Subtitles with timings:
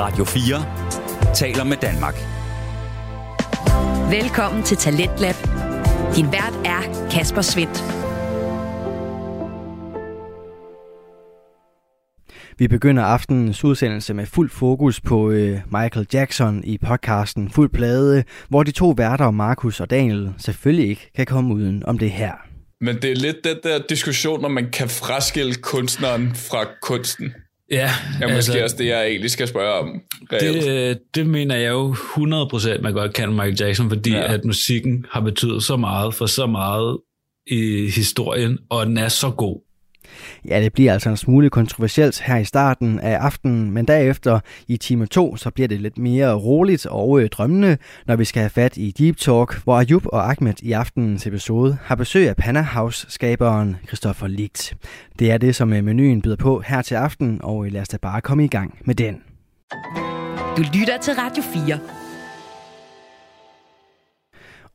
[0.00, 2.14] Radio 4 taler med Danmark.
[4.10, 5.34] Velkommen til Talentlab.
[6.16, 7.84] Din vært er Kasper Svendt.
[12.58, 18.24] Vi begynder aftenens udsendelse med fuld fokus på øh, Michael Jackson i podcasten Fuld Plade,
[18.48, 22.32] hvor de to værter, Markus og Daniel, selvfølgelig ikke kan komme uden om det her.
[22.80, 27.34] Men det er lidt den der diskussion, om man kan fraskille kunstneren fra kunsten.
[27.70, 27.90] Ja,
[28.20, 30.00] Ja, måske altså, også det, jeg egentlig skal spørge om.
[30.32, 30.64] Reelt.
[30.64, 34.18] det, det mener jeg jo 100% man godt kan Michael Jackson, fordi Ja.
[34.18, 34.34] ja.
[34.34, 36.98] at musikken har betydet så meget for så meget
[37.46, 39.69] i historien, og den er så god.
[40.48, 44.76] Ja, det bliver altså en smule kontroversielt her i starten af aftenen, men derefter i
[44.76, 47.76] time 2, så bliver det lidt mere roligt og øh, drømmende,
[48.06, 51.78] når vi skal have fat i Deep Talk, hvor Ayub og Ahmed i aftenens episode
[51.82, 54.74] har besøg af Panna House-skaberen Christoffer Ligt.
[55.18, 57.88] Det er det, som øh, menuen byder på her til aften, og øh, lad os
[57.88, 59.22] da bare komme i gang med den.
[60.56, 61.99] Du lytter til Radio 4.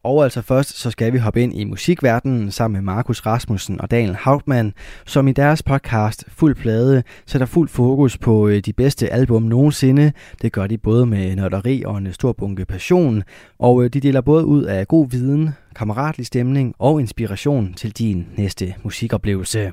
[0.06, 3.92] Og altså først, så skal vi hoppe ind i musikverdenen sammen med Markus Rasmussen og
[3.92, 4.74] Daniel Hauptmann,
[5.06, 10.12] som i deres podcast Fuld Plade sætter fuld fokus på øh, de bedste album nogensinde.
[10.42, 13.24] Det gør de både med nørderi og en stor bunke passion,
[13.60, 18.28] og øh, de deler både ud af god viden, kammeratlig stemning og inspiration til din
[18.38, 19.72] næste musikoplevelse.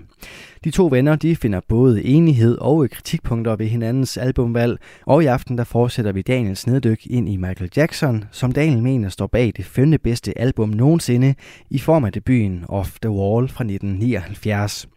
[0.65, 5.59] De to venner de finder både enighed og kritikpunkter ved hinandens albumvalg, og i aften
[5.59, 9.65] der fortsætter vi Daniels neddyk ind i Michael Jackson, som Daniel mener står bag det
[9.65, 11.35] femte bedste album nogensinde
[11.71, 14.89] i form af debuten Off the Wall fra 1979.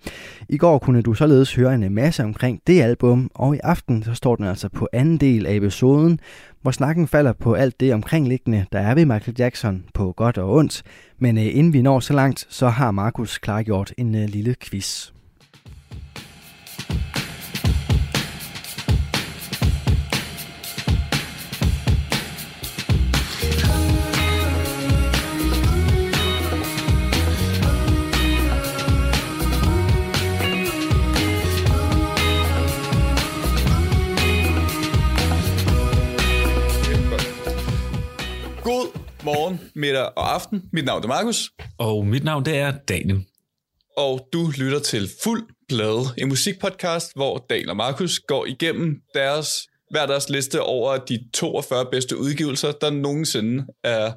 [0.50, 4.14] I går kunne du således høre en masse omkring det album, og i aften så
[4.14, 6.20] står den altså på anden del af episoden,
[6.66, 10.54] hvor snakken falder på alt det omkringliggende, der er ved Michael Jackson på godt og
[10.54, 10.84] ondt.
[11.20, 15.12] Men øh, inden vi når så langt, så har Markus klargjort en øh, lille quiz.
[39.56, 40.64] Morgen, middag og aften.
[40.74, 43.26] Mit navn er Markus, Og mit navn det er Daniel.
[43.98, 49.68] og du lytter til Fuld Plade, en musikpodcast, hvor Daniel og Markus går igennem deres,
[49.92, 54.14] hver deres liste over de 42 bedste udgivelser, der nogensinde er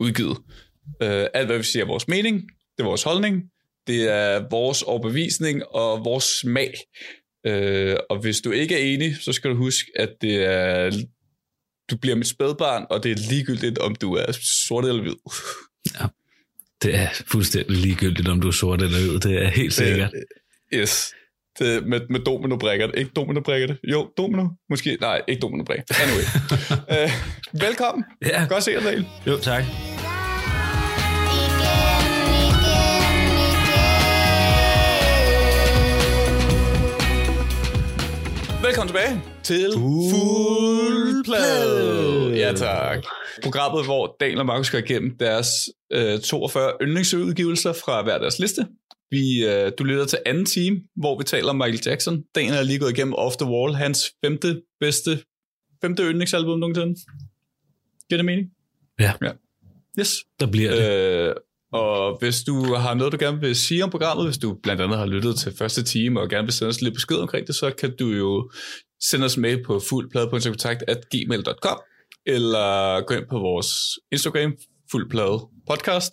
[0.00, 0.36] udgivet.
[1.02, 2.42] Uh, alt, hvad vi siger, er vores mening,
[2.76, 3.42] det er vores holdning,
[3.86, 6.74] det er vores overbevisning og vores smag.
[7.48, 10.90] Uh, og hvis du ikke er enig, så skal du huske, at det er
[11.90, 14.32] du bliver mit spædbarn, og det er ligegyldigt, om du er
[14.66, 15.14] sort eller hvid.
[16.82, 19.20] Det er fuldstændig ligegyldigt, om du er sort eller hvid.
[19.20, 20.10] Det er helt sikkert.
[20.12, 20.24] Det,
[20.78, 21.14] yes.
[21.58, 22.92] Det, med, med domino-brikker.
[22.92, 24.48] Ikke domino-brikker Jo, domino.
[24.70, 24.98] Måske.
[25.00, 25.84] Nej, ikke domino-brikker.
[26.02, 26.24] Anyway.
[27.04, 27.12] uh,
[27.66, 28.04] velkommen.
[28.22, 28.46] Ja.
[28.48, 29.08] Godt se dig.
[29.26, 29.64] Jo, tak.
[38.68, 42.36] Velkommen tilbage til Fuld Plade.
[42.36, 43.04] Ja, tak.
[43.42, 45.48] Programmet, hvor Daniel og Markus går igennem deres
[45.92, 48.66] øh, 42 yndlingsudgivelser fra hver deres liste.
[49.10, 52.24] Vi, øh, du lytter til anden time, hvor vi taler om Michael Jackson.
[52.34, 55.10] Daniel er lige gået igennem Off the Wall, hans femte bedste,
[55.82, 56.94] femte yndlingsalbum nogensinde.
[58.08, 58.48] Giver det mening?
[59.00, 59.12] Ja.
[59.22, 59.30] ja.
[60.00, 60.14] Yes.
[60.40, 61.28] Der bliver det.
[61.28, 61.34] Øh,
[61.72, 64.98] og hvis du har noget, du gerne vil sige om programmet, hvis du blandt andet
[64.98, 67.70] har lyttet til første time og gerne vil sende os lidt besked omkring det, så
[67.78, 68.50] kan du jo
[69.02, 71.78] sende os mail på fuldplade.kontakt.gmail.com
[72.26, 73.68] eller gå ind på vores
[74.12, 74.52] Instagram,
[74.90, 75.40] fuldplade
[75.70, 76.12] podcast,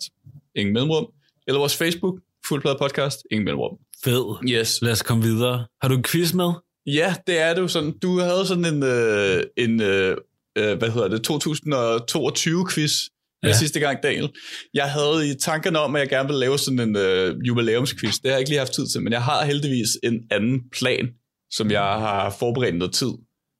[0.54, 1.06] ingen mellemrum,
[1.46, 2.18] eller vores Facebook,
[2.48, 3.76] fuldplade podcast, ingen mellemrum.
[4.04, 4.48] Fed.
[4.48, 4.82] Yes.
[4.82, 5.66] Lad os komme videre.
[5.82, 6.52] Har du en quiz med?
[6.86, 7.98] Ja, det er det jo sådan.
[8.02, 10.16] Du havde sådan en, øh, en øh,
[10.58, 13.15] øh, hvad hedder det, 2022-quiz
[13.48, 13.58] ja.
[13.58, 14.30] Sidste gang, Daniel.
[14.74, 18.14] Jeg havde i tankerne om, at jeg gerne ville lave sådan en øh, jubilæumsquiz.
[18.14, 21.08] Det har jeg ikke lige haft tid til, men jeg har heldigvis en anden plan,
[21.50, 23.12] som jeg har forberedt noget tid.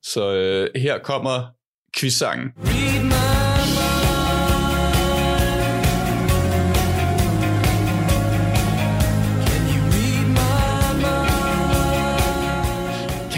[0.03, 1.45] Så øh, her kommer
[1.97, 2.49] quizsangen.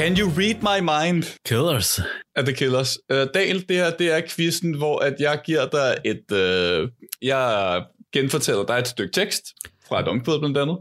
[0.08, 1.24] Can you read my mind?
[1.46, 2.00] Killers.
[2.36, 2.98] af The Killers.
[3.12, 6.24] Uh, Daniel, det her det er quizzen, hvor at jeg giver dig et...
[6.32, 6.88] Uh,
[7.22, 7.82] jeg
[8.12, 9.42] genfortæller dig et stykke tekst
[9.88, 10.78] fra et omkvæd blandt andet.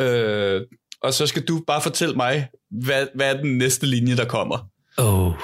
[0.00, 0.66] Uh,
[1.02, 4.68] og så skal du bare fortælle mig, hvad, hvad er den næste linje, der kommer.
[4.98, 5.34] Åh, oh,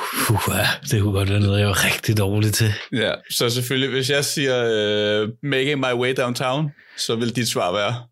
[0.91, 2.73] det kunne godt være noget, jeg var rigtig dårlig til.
[2.93, 7.73] Ja, så selvfølgelig, hvis jeg siger uh, Making my way downtown, så vil dit svar
[7.73, 8.07] være...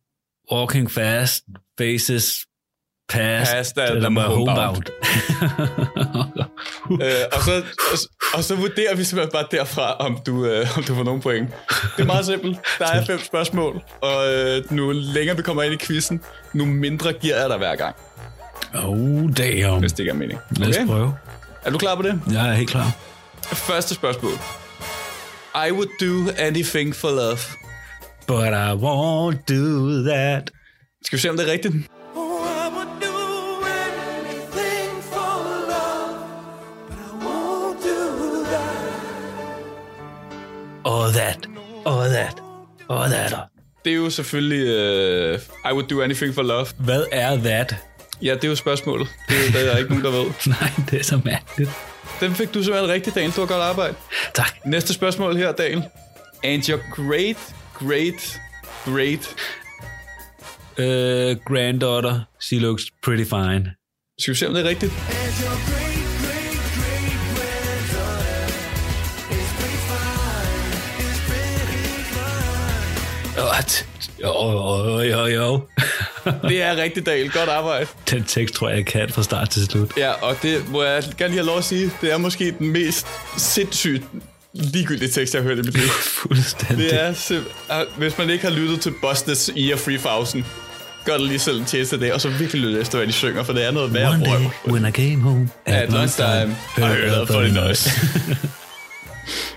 [0.53, 1.45] Walking fast,
[1.79, 2.35] faces
[3.09, 4.83] past, Past I'm my homebound.
[6.91, 7.63] øh, og, så,
[7.93, 7.99] og,
[8.35, 11.49] og så vurderer vi simpelthen bare derfra, om du, øh, om du får nogle point.
[11.97, 12.59] Det er meget simpelt.
[12.79, 16.21] Der er fem spørgsmål, og øh, nu længere vi kommer ind i quizzen,
[16.53, 17.97] nu mindre giver jeg dig hver gang,
[18.75, 19.79] Oh, damn.
[19.81, 20.41] hvis det giver mening.
[20.57, 21.15] Lad os prøve.
[21.65, 22.21] Er du klar på det?
[22.33, 22.91] Jeg er helt klar.
[23.45, 24.33] Første spørgsmål.
[25.69, 27.39] I would do anything for love.
[28.27, 30.51] But I won't do that.
[31.05, 31.75] Skal vi se, om det er rigtigt?
[44.15, 44.65] Selvfølgelig
[45.35, 46.67] uh, I would do anything for love.
[46.79, 47.75] Hvad er that?
[48.23, 49.09] Ja, det er jo spørgsmålet.
[49.29, 50.33] Det er, der er ikke nogen, der ved.
[50.61, 51.71] Nej, det er så mærkeligt.
[52.21, 53.33] Den fik du simpelthen rigtig, Daniel.
[53.33, 53.95] Du har godt arbejde.
[54.35, 54.67] Tak.
[54.67, 55.83] Næste spørgsmål her, Daniel.
[56.45, 57.37] And your great,
[57.75, 58.41] great,
[58.85, 59.35] great...
[60.79, 63.71] Uh, granddaughter, she looks pretty fine.
[64.19, 64.93] Skal vi se, om det er rigtigt?
[73.39, 73.94] What?
[74.25, 75.61] Jo, jo, jo, jo.
[76.49, 77.31] Det er rigtigt, Daniel.
[77.33, 77.87] Godt arbejde.
[78.11, 79.91] Den tekst tror jeg, jeg kan fra start til slut.
[79.97, 81.91] Ja, og det må jeg gerne lige have lov at sige.
[82.01, 83.07] Det er måske den mest
[83.37, 84.05] sindssygt
[84.53, 85.89] ligegyldige tekst, jeg har hørt i mit liv.
[86.23, 86.91] Fuldstændig.
[86.91, 90.45] Det er simp- Hvis man ikke har lyttet til Bosnes Year 3000,
[91.05, 93.43] gør det lige selv en tjeneste dag, og så virkelig lytte efter, hvad de synger,
[93.43, 96.81] for det er noget værre One day, when I came home at, At lunchtime, I
[96.81, 97.91] heard funny noise.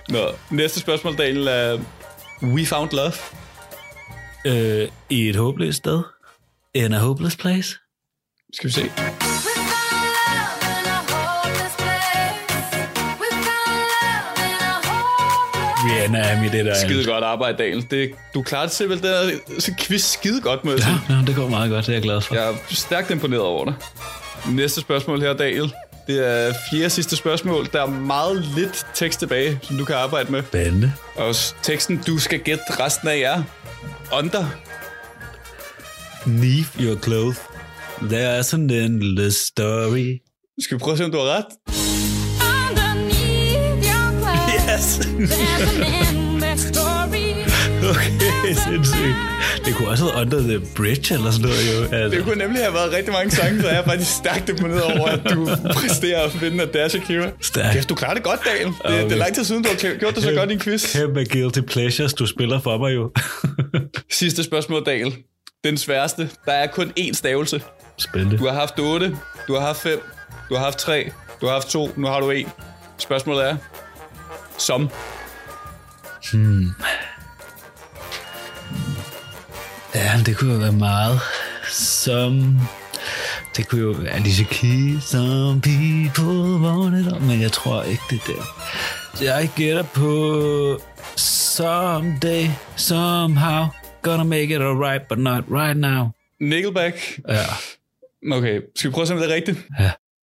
[0.10, 1.78] Nå, næste spørgsmål, Daniel, er
[2.44, 3.12] We Found Love.
[4.48, 6.02] Øh, I et håbløst sted.
[6.74, 7.76] In a hopeless place.
[8.54, 8.92] Skal vi se.
[15.86, 17.88] Rihanna er mit et Skide godt arbejde, Daniel.
[17.92, 20.96] Det, du klarede simpelthen den her quiz skide godt, må jeg sige.
[21.10, 22.36] Ja, ja, det går meget godt, det er jeg glad for.
[22.36, 23.74] Jeg er stærkt imponeret over dig.
[24.50, 25.74] Næste spørgsmål her, Daniel.
[26.08, 27.68] Det er fjerde sidste spørgsmål.
[27.74, 30.44] Der er meget lidt tekst tilbage, som du kan arbejde med.
[30.44, 30.94] Spændende.
[31.16, 33.44] Og teksten, du skal gætte resten af, er
[34.12, 34.46] Under.
[36.26, 37.40] Neath your clothes.
[38.02, 40.22] There's an endless story.
[40.60, 41.46] Skal vi prøve at se, om du har ret?
[44.70, 45.00] Yes!
[47.90, 48.12] Okay,
[48.46, 49.16] sindssygt.
[49.66, 51.96] Det kunne også have Under the Bridge eller sådan noget, jo.
[51.96, 52.18] Altså.
[52.18, 55.08] Det kunne nemlig have været rigtig mange sange, så jeg er faktisk stærkt imponeret over,
[55.08, 57.30] at du præsterer at vinde af Dash Akira.
[57.42, 57.74] Stærkt.
[57.74, 58.68] Kæft, du klarer det godt, Daniel.
[58.68, 59.04] Det, Okay.
[59.04, 60.94] det er lang tid siden, du har gjort det så godt i en quiz.
[60.94, 63.12] Kæmpe guilty pleasures, du spiller for mig jo.
[64.20, 65.16] Sidste spørgsmål, Daniel.
[65.64, 66.30] Den sværeste.
[66.46, 67.62] Der er kun én stavelse.
[67.98, 68.38] Spændende.
[68.38, 69.18] Du har haft 8,
[69.48, 70.00] du har haft 5,
[70.50, 71.12] du har haft 3,
[71.42, 72.46] du har haft 2, nu har du 1.
[72.98, 73.56] Spørgsmålet er,
[74.58, 74.90] som.
[79.98, 81.20] Ja, det kunne jo være meget
[81.72, 82.60] som...
[83.58, 88.04] Det kunne jo være Alicia Keys, some people want it all, men jeg tror ikke,
[88.10, 88.44] det er der.
[89.24, 90.80] Jeg gætter på
[91.16, 93.66] someday, somehow,
[94.02, 96.10] gonna make it alright, but not right now.
[96.42, 97.20] Nickelback.
[97.28, 97.46] Ja,
[98.32, 99.58] Okay, skal vi prøve at se, om det er rigtigt?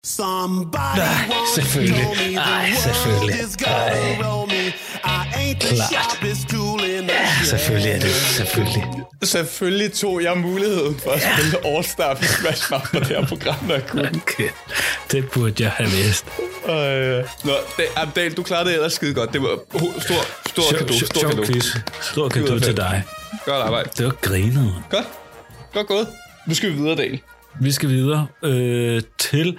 [0.06, 2.36] Somebody Nej, selvfølgelig.
[2.36, 3.36] Ej, selvfølgelig.
[3.66, 5.56] Ej.
[5.60, 5.92] Klart.
[7.50, 8.12] Selvfølgelig er det.
[8.12, 8.84] Selvfølgelig.
[9.24, 13.56] Selvfølgelig tog jeg muligheden for at spille All-Star på Smash Mouth på det her program,
[13.70, 14.10] jeg kunne.
[14.24, 14.50] Okay.
[15.12, 16.26] Det burde jeg have læst.
[16.66, 16.72] Øh,
[17.44, 19.34] Nå, Da- Daniel, du klarede det ellers skide godt.
[19.34, 19.60] Det var
[20.00, 20.94] stor, stor kado.
[20.94, 21.44] Stor Sjov kado.
[21.46, 21.66] quiz.
[22.02, 23.04] Stor kado til dig.
[23.46, 23.90] Godt arbejde.
[23.98, 24.74] Det var grinet.
[24.90, 25.06] Godt.
[25.74, 26.08] Godt gået.
[26.48, 27.22] Nu skal vi videre, Daniel.
[27.62, 29.58] Vi skal videre øh, til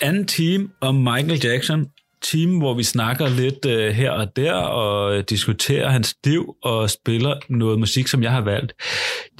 [0.00, 1.86] anden team om Michael Jackson.
[2.32, 6.90] Team, hvor vi snakker lidt øh, her og der og øh, diskuterer hans liv og
[6.90, 8.72] spiller noget musik, som jeg har valgt.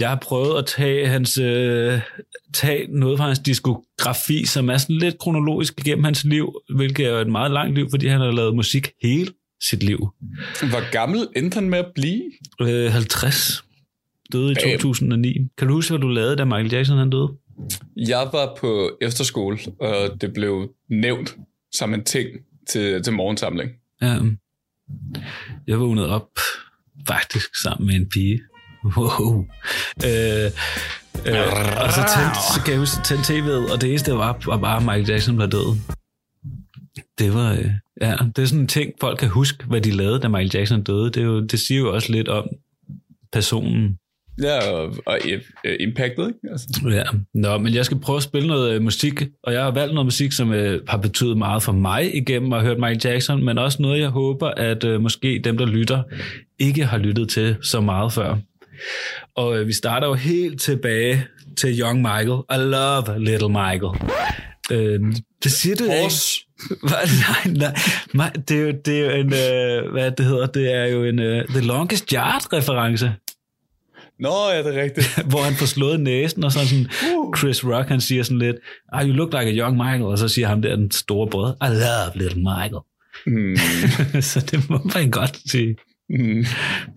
[0.00, 2.00] Jeg har prøvet at tage, hans, øh,
[2.54, 7.18] tage noget fra hans diskografi, som er sådan lidt kronologisk igennem hans liv, hvilket er
[7.18, 10.08] et meget langt liv, fordi han har lavet musik hele sit liv.
[10.60, 12.22] Hvor gammel endte han med at blive?
[12.60, 13.64] Øh, 50.
[14.32, 14.72] Døde i Damn.
[14.72, 15.36] 2009.
[15.58, 17.28] Kan du huske, hvad du lavede, da Michael Jackson han døde?
[17.96, 21.36] Jeg var på efterskole, og det blev nævnt
[21.72, 22.28] som en ting
[22.68, 23.70] til, til morgensamling.
[24.02, 24.18] Ja.
[25.66, 26.28] Jeg vågnede op
[27.06, 28.40] faktisk sammen med en pige.
[28.84, 29.46] Wow.
[30.04, 30.50] Øh,
[31.26, 34.76] øh, og så tændte, så gav jeg tændt tv'et, og det eneste var, var bare,
[34.76, 35.76] at Michael Jackson var død.
[37.18, 37.70] Det var, øh,
[38.00, 40.82] ja, det er sådan en ting, folk kan huske, hvad de lavede, da Michael Jackson
[40.82, 41.04] døde.
[41.04, 42.48] Det, er jo, det siger jo også lidt om
[43.32, 43.98] personen.
[44.42, 45.18] Ja, og, og
[45.64, 46.38] øh, impactet, ikke?
[46.50, 46.66] Altså.
[46.90, 47.02] Ja,
[47.34, 50.06] Nå, men jeg skal prøve at spille noget øh, musik, og jeg har valgt noget
[50.06, 53.58] musik, som øh, har betydet meget for mig igennem at have hørt Michael Jackson, men
[53.58, 56.02] også noget, jeg håber, at øh, måske dem, der lytter,
[56.58, 58.36] ikke har lyttet til så meget før.
[59.36, 61.24] Og øh, vi starter jo helt tilbage
[61.56, 62.40] til Young Michael.
[62.50, 63.92] I love Little Michael.
[64.70, 65.00] Øh,
[65.44, 66.14] det siger du ikke.
[67.58, 67.74] Nej,
[68.14, 71.04] nej, det er jo, det er jo en, øh, hvad det hedder, det er jo
[71.04, 73.10] en øh, The Longest Yard-reference,
[74.20, 75.18] Nå, ja, det er rigtigt.
[75.30, 76.86] hvor han får slået næsen, og så sådan,
[77.38, 78.56] Chris Rock, han siger sådan lidt,
[78.92, 81.54] ah, you look like a young Michael, og så siger ham der, den store brød,
[81.62, 82.82] I love little Michael.
[83.26, 83.56] Mm,
[84.30, 85.76] så det må man godt sige.
[86.10, 86.44] mm,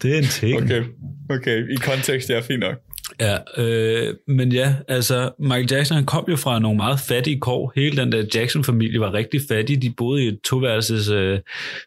[0.02, 0.64] Det er en ting.
[0.64, 0.84] okay,
[1.30, 1.70] okay.
[1.74, 2.76] I kontekst, ja, fint nok.
[3.22, 7.72] Ja, øh, men ja, altså Michael Jackson han kom jo fra nogle meget fattige kår.
[7.76, 9.82] Hele den der Jackson-familie var rigtig fattig.
[9.82, 11.40] De boede i et toværelses, øh,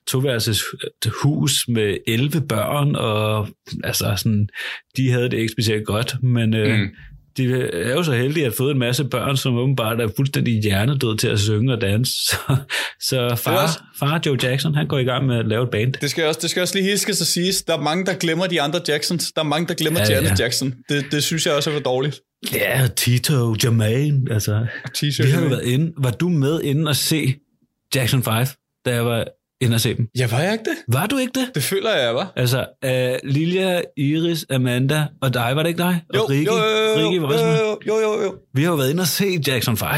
[0.06, 0.62] toværelses
[1.06, 3.48] øh, hus med 11 børn, og
[3.84, 4.48] altså sådan,
[4.96, 6.88] de havde det ikke specielt godt, men øh, Mm
[7.36, 11.16] de er jo så heldige at få en masse børn, som åbenbart er fuldstændig hjernedød
[11.16, 12.12] til at synge og danse.
[12.30, 12.36] Så,
[13.00, 15.92] så far, også- far Joe Jackson, han går i gang med at lave et band.
[15.92, 17.62] Det skal, også, det skal også lige hilskes og siges.
[17.62, 19.32] Der er mange, der glemmer de andre Jacksons.
[19.32, 20.42] Der er mange, der glemmer Ja, ja, Janet ja.
[20.44, 20.74] Jackson.
[20.88, 22.20] Det, det synes jeg også er for dårligt.
[22.54, 24.66] Ja, Tito, Jermaine, altså...
[25.00, 25.92] Vi har jo været inde.
[25.98, 27.34] Var du med inde og se
[27.94, 28.32] Jackson 5,
[28.86, 29.24] da jeg var
[29.60, 30.08] inde og se dem?
[30.18, 30.94] Ja, var jeg ikke det?
[30.94, 31.54] Var du ikke det?
[31.54, 32.32] Det føler jeg, jeg var.
[32.36, 36.02] Altså, uh, Lilja, Iris, Amanda og dig, var det ikke dig?
[36.10, 38.34] Og Jo, Rikke, jo, jo, jo, Rikke jo, jo, jo, jo, jo.
[38.54, 39.88] Vi har jo været inde og se Jackson 5,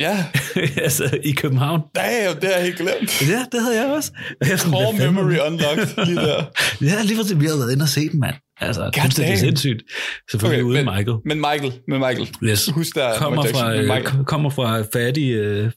[0.00, 0.24] Ja,
[0.82, 1.80] altså i København.
[1.94, 3.22] damn, det har jeg helt glemt.
[3.30, 4.12] Ja, det havde jeg også.
[4.40, 6.44] Og jeg Core memory unlocked lige der.
[6.86, 7.40] Ja, lige præcis.
[7.40, 8.34] Vi har været inde og se den, mand.
[8.60, 9.82] Altså, det er sindssygt.
[10.30, 11.16] Selvfølgelig Okay, uden men- Michael.
[11.24, 12.28] Men Michael, med Michael.
[12.42, 12.66] Yes.
[12.66, 15.70] Husk der kommer Jackson, fra, men øh, k- kommer fra fattige, øh,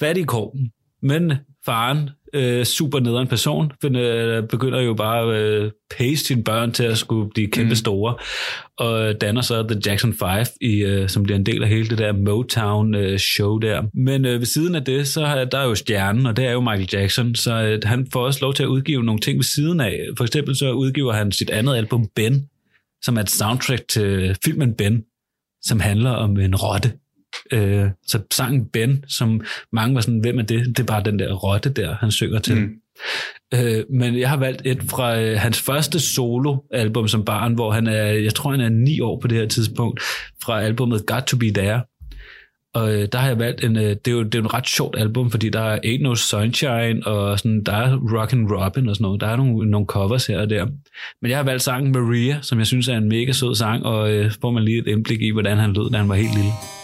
[0.00, 0.56] fattige kår.
[1.02, 1.32] Men
[1.64, 6.72] faren, øh, super nederen person, finder, øh, begynder jo bare at øh, pace sine børn
[6.72, 7.74] til at skulle blive kæmpe Mm.
[7.74, 8.14] store,
[8.78, 11.98] og danner så The Jackson 5, i, øh, som bliver en del af hele det
[11.98, 13.82] der Motown-show der.
[13.94, 16.60] Men øh, ved siden af det, så er der jo stjernen, og det er jo
[16.60, 19.80] Michael Jackson, så øh, han får også lov til at udgive nogle ting ved siden
[19.80, 20.00] af.
[20.16, 22.48] For eksempel så udgiver han sit andet album, Ben,
[23.02, 25.02] som er et soundtrack til filmen Ben,
[25.62, 26.92] som handler om en rotte.
[27.52, 30.66] Øh, så sangen Ben, som mange var sådan, hvem er det?
[30.66, 32.56] Det er bare den der rotte der, han synger til.
[32.56, 32.70] Mm.
[33.54, 37.86] Øh, men jeg har valgt et fra øh, hans første soloalbum som barn, hvor han
[37.86, 40.00] er, jeg tror han er ni år på det her tidspunkt,
[40.44, 41.82] fra albumet Got To Be There.
[42.74, 44.54] Og øh, der har jeg valgt en, øh, det, er jo, det er jo en
[44.54, 48.50] ret sjovt album, fordi der er Ain't No Sunshine, og sådan, der er Rock and
[48.50, 49.20] Robin og sådan noget.
[49.20, 50.66] Der er nogle, nogle covers her og der.
[51.22, 54.12] Men jeg har valgt sangen Maria, som jeg synes er en mega sød sang, og
[54.12, 56.81] øh, får man lige et indblik i, hvordan han lød, da han var helt lille.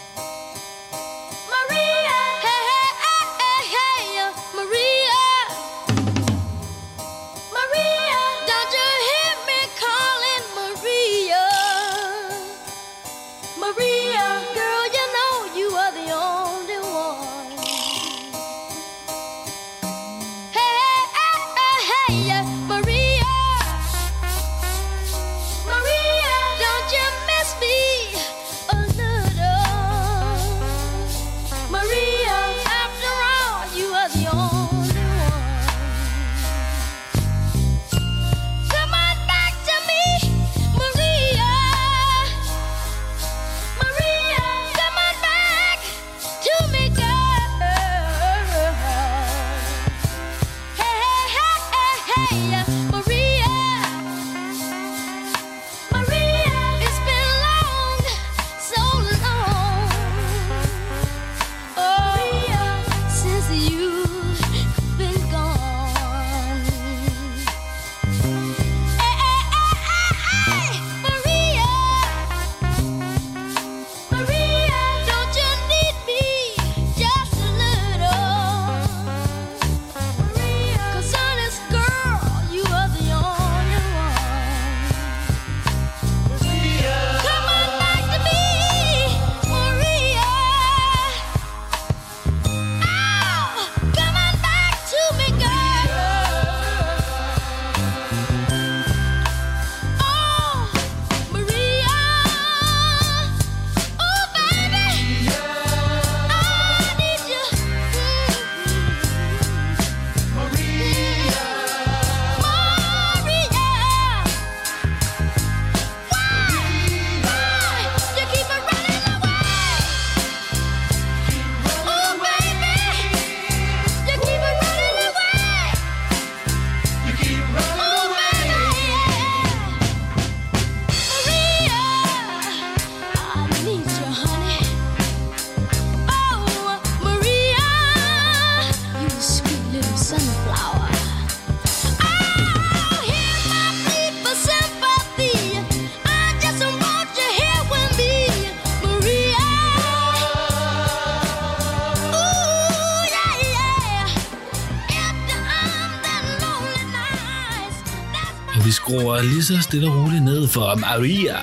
[159.57, 161.37] Så stille og roligt ned for Maria.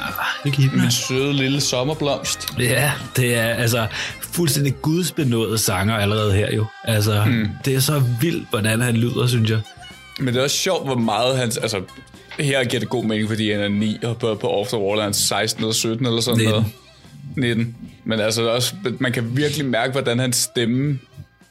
[0.73, 2.49] Min søde lille sommerblomst.
[2.59, 3.87] Ja, det er altså
[4.21, 6.67] fuldstændig gudsbenåede sanger allerede her jo.
[6.85, 7.49] Altså, mm.
[7.65, 9.61] det er så vildt, hvordan han lyder, synes jeg.
[10.19, 11.53] Men det er også sjovt, hvor meget han...
[11.63, 11.81] Altså,
[12.39, 15.15] her giver det god mening, fordi han er 9, og på, på Off er han
[15.15, 16.53] 16 eller 17 eller sådan 19.
[16.53, 16.67] noget.
[17.37, 17.77] 19.
[18.05, 20.99] Men altså også, man kan virkelig mærke, hvordan hans stemme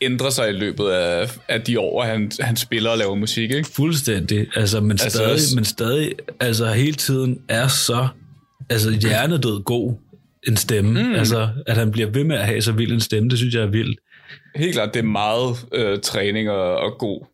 [0.05, 3.69] ændrer sig i løbet af, af de år, han, han spiller og laver musik, ikke?
[3.69, 4.47] Fuldstændig.
[4.55, 8.07] Altså, men, Altså stadig, også- men stadig altså, hele tiden er så
[8.69, 9.93] altså, hjernedød god
[10.47, 11.03] en stemme.
[11.03, 11.15] Mm.
[11.15, 13.63] Altså, at han bliver ved med at have så vild en stemme, det synes jeg
[13.63, 13.99] er vildt.
[14.55, 17.25] Helt klart, det er meget øh, træning og, og god,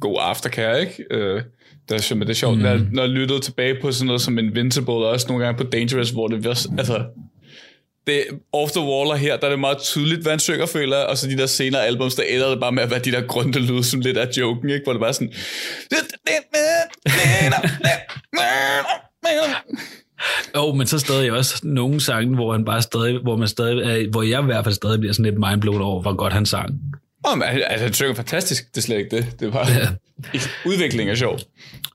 [0.00, 1.04] god aftercare, ikke?
[1.10, 1.42] Øh,
[1.88, 2.62] det er simpelthen det er sjovt, mm.
[2.62, 5.58] når, jeg- når jeg lyttede tilbage på sådan noget som Invincible, og også nogle gange
[5.58, 7.04] på Dangerous, hvor det var, altså,
[8.06, 11.18] det, off the Waller her, der er det meget tydeligt, hvad han synger, føler og
[11.18, 13.58] så de der senere albums, der ender det bare med at være de der grønne
[13.58, 14.84] lyde, som lidt er joken, ikke?
[14.84, 15.32] Hvor det bare er sådan...
[20.56, 24.22] Jo, men så stadig også nogle sange, hvor han bare stadig, hvor man stadig hvor
[24.22, 26.80] jeg i hvert fald stadig bliver sådan lidt mindblown over, hvor godt han sang.
[27.34, 29.40] Men, altså, han synger fantastisk, det er slet ikke det.
[29.40, 29.66] Det er bare...
[29.70, 29.88] Ja.
[30.70, 31.38] Udvikling er sjov.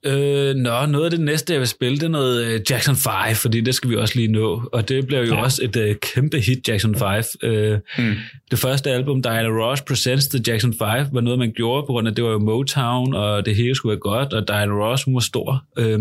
[0.05, 3.36] Øh, nå, noget af det næste, jeg vil spille, det er noget øh, Jackson 5,
[3.36, 4.70] fordi det skal vi også lige nå.
[4.74, 5.41] Og det blev jo ja.
[5.41, 7.24] også et øh, kæmpe hit, Jackson 5.
[7.44, 8.13] Øh, mm.
[8.51, 10.79] Det første album, Diana Ross Presents The Jackson 5,
[11.12, 13.91] var noget, man gjorde på grund af, det var jo Motown, og det hele skulle
[13.91, 15.63] være godt, og Diana Ross, hun var stor.
[15.77, 16.00] Øh,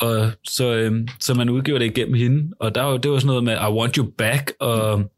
[0.00, 2.50] og så, øh, så man udgjorde det igennem hende.
[2.60, 5.10] Og der var, det var sådan noget med I Want You Back, og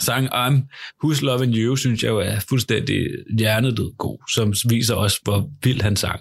[0.00, 0.68] sang I'm
[1.04, 3.06] Who's Loving You, synes jeg jo er fuldstændig
[3.38, 6.20] hjernedød god, som viser også, hvor vild han sang.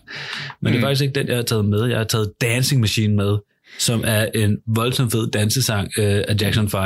[0.61, 0.71] Men mm.
[0.71, 1.85] det er faktisk ikke den, jeg har taget med.
[1.85, 3.37] Jeg har taget Dancing Machine med,
[3.79, 6.81] som er en voldsomt fed dansesang øh, af Jackson 5.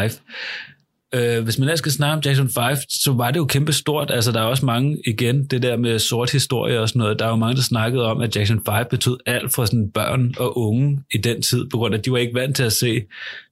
[1.16, 4.12] Øh, hvis man ellers skal snakke om Jackson 5, så var det jo kæmpe stort.
[4.12, 7.26] Altså, der er også mange, igen, det der med sort historie og sådan noget, der
[7.26, 10.58] er jo mange, der snakkede om, at Jackson 5 betød alt for sådan børn og
[10.58, 13.02] unge i den tid, på grund af, at de var ikke vant til at se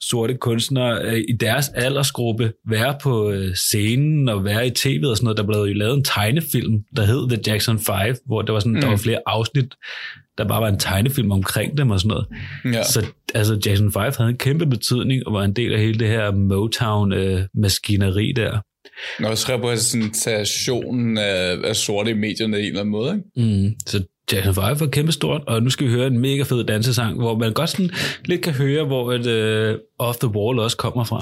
[0.01, 5.17] sorte kunstnere øh, i deres aldersgruppe være på øh, scenen og være i tv og
[5.17, 5.37] sådan noget.
[5.37, 8.73] Der blev jo lavet en tegnefilm, der hed The Jackson 5, hvor der var, sådan,
[8.73, 8.81] mm.
[8.81, 9.75] der var flere afsnit,
[10.37, 12.27] der bare var en tegnefilm omkring dem og sådan noget.
[12.75, 12.83] Ja.
[12.83, 16.07] Så altså, Jackson 5 havde en kæmpe betydning og var en del af hele det
[16.07, 18.59] her Motown-maskineri der.
[19.19, 23.23] Når jeg skriver på repræsentationen af, af sorte i medierne i en eller anden måde,
[23.37, 23.65] ikke?
[23.65, 23.75] Mm.
[23.85, 27.17] Så Jackson 5 var kæmpe stort, og nu skal vi høre en mega fed dansesang,
[27.17, 27.91] hvor man godt sådan
[28.25, 31.15] lidt kan høre, hvor et uh, Off the Wall også kommer fra.
[31.15, 31.21] Oh,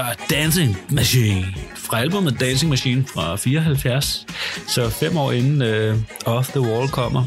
[0.00, 4.26] var Dancing Machine fra albumet Dancing Machine fra 74.
[4.68, 7.24] Så fem år inden uh, Off the Wall kommer.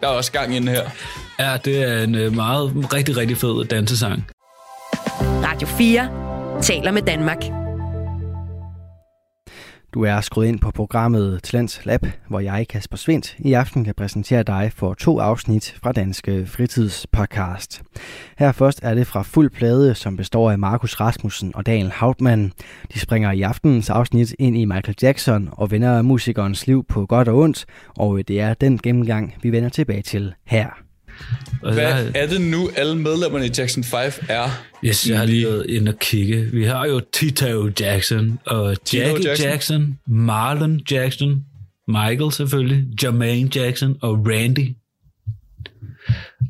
[0.00, 0.90] Der er også gang inde her.
[1.38, 4.24] Ja, det er en uh, meget, rigtig, rigtig fed dansesang.
[5.20, 6.08] Radio 4
[6.62, 7.53] taler med Danmark.
[9.94, 13.94] Du er skruet ind på programmet Talents Lab, hvor jeg, Kasper Svendt, i aften kan
[13.94, 17.82] præsentere dig for to afsnit fra Danske Fritidspodcast.
[18.38, 22.52] Her først er det fra Fuld Plade, som består af Markus Rasmussen og Daniel Hauptmann.
[22.92, 27.28] De springer i aftenens afsnit ind i Michael Jackson og vender musikernes liv på godt
[27.28, 27.66] og ondt,
[27.98, 30.83] og det er den gennemgang, vi vender tilbage til her.
[31.62, 34.50] Og Hvad jeg, er det nu, alle medlemmerne i Jackson 5 er?
[34.84, 36.42] yes, jeg har lige været inde og kigge.
[36.52, 39.24] Vi har jo Tito Jackson, og Jackie Jackson.
[39.24, 39.46] Jackson.
[39.46, 41.44] Jackson, Marlon Jackson,
[41.88, 44.68] Michael selvfølgelig, Jermaine Jackson og Randy.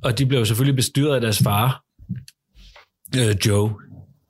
[0.02, 1.84] Og de blev selvfølgelig bestyret af deres far,
[3.16, 3.70] øh, Joe.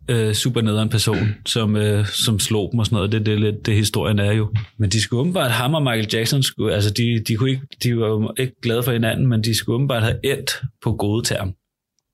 [0.09, 3.13] Øh, super nederen person, som, øh, som slog dem og sådan noget.
[3.13, 4.55] Det er det, det, det, historien er jo.
[4.79, 7.99] Men de skulle åbenbart, ham og Michael Jackson, skulle, altså de, de, kunne ikke, de
[7.99, 11.55] var jo ikke glade for hinanden, men de skulle åbenbart have endt på gode term,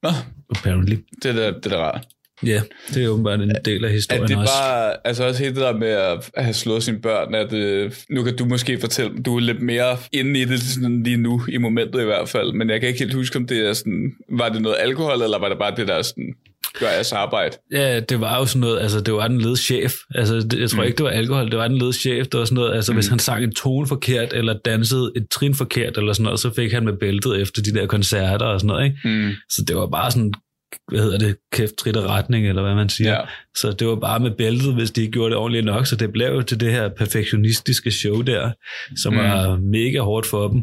[0.02, 0.10] Nå,
[0.50, 0.96] apparently.
[1.22, 2.06] det er da, det er da rart.
[2.46, 2.62] Ja,
[2.94, 4.52] det er åbenbart en del af historien det også.
[4.60, 8.22] bare, altså også helt det der med at have slået sine børn, at øh, nu
[8.22, 11.58] kan du måske fortælle, du er lidt mere inde i det sådan lige nu, i
[11.58, 14.48] momentet i hvert fald, men jeg kan ikke helt huske, om det er sådan, var
[14.48, 16.34] det noget alkohol, eller var det bare det der sådan,
[16.78, 17.56] gør jeres arbejde?
[17.72, 19.92] Ja, det var jo sådan noget, altså det var den lede chef.
[20.14, 20.86] Altså det, jeg tror Mm.
[20.86, 22.26] ikke, det var alkohol, det var den lede chef.
[22.26, 25.54] Det var sådan noget, altså hvis han sang en tone forkert, eller dansede et trin
[25.54, 28.68] forkert, eller sådan noget, så fik han med bæltet efter de der koncerter og sådan
[28.68, 28.98] noget, ikke?
[29.04, 29.30] Mm.
[29.48, 30.32] Så det var bare sådan,
[30.88, 33.10] hvad hedder det, kæft, trit og retning, eller hvad man siger.
[33.12, 33.20] Ja.
[33.56, 36.12] Så det var bare med bæltet, hvis de ikke gjorde det ordentligt nok, så det
[36.12, 38.50] blev jo til det her perfektionistiske show der,
[39.02, 39.18] som Mm.
[39.18, 39.24] mm.
[39.24, 40.62] var mega hårdt for dem.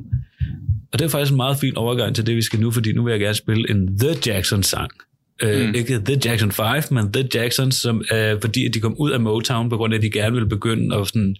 [0.93, 3.03] Og det er faktisk en meget fin overgang til det, vi skal nu, fordi nu
[3.03, 4.89] vil jeg gerne spille en The Jackson-sang.
[5.43, 5.75] Øh, Mm.
[5.75, 9.69] Ikke The Jackson 5, men The Jacksons, som er, fordi de kom ud af Motown,
[9.69, 11.35] på grund af, at de gerne ville begynde at sådan,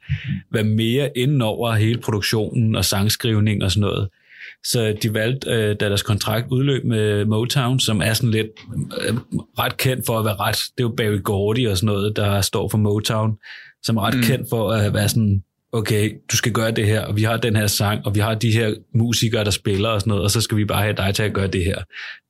[0.52, 4.10] være mere inden over hele produktionen og sangskrivning og sådan noget.
[4.66, 8.48] Så de valgte, øh, da deres kontrakt udløb med Motown, som er sådan lidt
[9.02, 9.18] øh,
[9.60, 12.42] ret kendt for at være ret, det er jo Barry Gordy og sådan noget, der
[12.42, 13.38] står for Motown,
[13.84, 14.22] som er ret mm.
[14.24, 17.56] kendt for at være sådan, okay, du skal gøre det her, og vi har den
[17.56, 20.42] her sang, og vi har de her musikere, der spiller og sådan noget, og så
[20.42, 21.78] skal vi bare have dig til at gøre det her.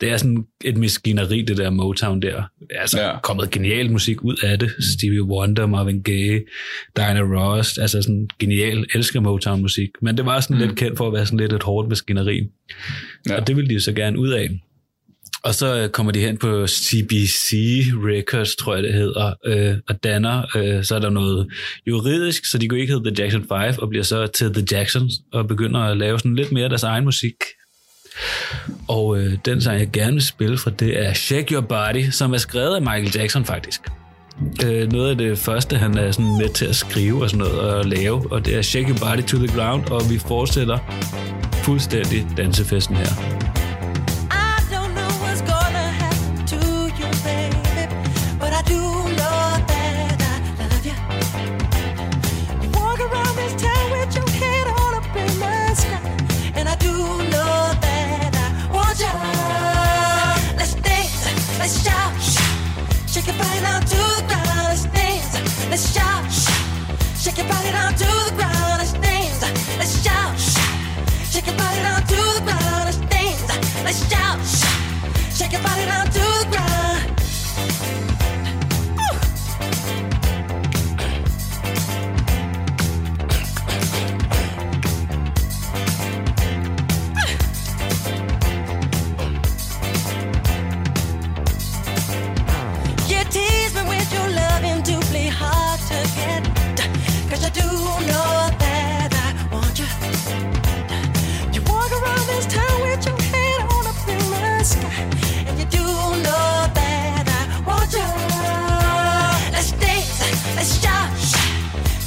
[0.01, 2.43] Det er sådan et maskineri, det der Motown der.
[2.71, 3.19] Altså, Ja.
[3.19, 4.71] kommet genial musik ud af det.
[4.79, 6.43] Stevie Wonder, Marvin Gaye,
[6.97, 9.89] Diana Ross, altså sådan genial, elsker Motown-musik.
[10.01, 10.63] Men det var sådan Mm.
[10.67, 12.41] lidt kendt for at være sådan lidt et hårdt maskineri.
[13.29, 13.35] Ja.
[13.35, 14.49] Og det ville de jo så gerne ud af.
[15.47, 17.53] Og så øh, kommer de hen på CBC
[17.93, 21.47] Records, tror jeg det hedder, øh, og danner, øh, så er der noget
[21.87, 25.13] juridisk, så de kunne ikke hedde The Jackson 5, og bliver så til The Jacksons,
[25.33, 27.33] og begynder at lave sådan lidt mere deres egen musik.
[28.87, 32.33] Og øh, den sang, jeg gerne vil spille fra, det er Shake Your Body, som
[32.33, 33.81] er skrevet af Michael Jackson faktisk.
[34.65, 37.59] Øh, noget af det første, han er sådan med til at skrive og sådan noget
[37.59, 40.77] og lave, og det er Shake Your Body to the Ground, og vi fortsætter
[41.53, 43.56] fuldstændig dansefesten her.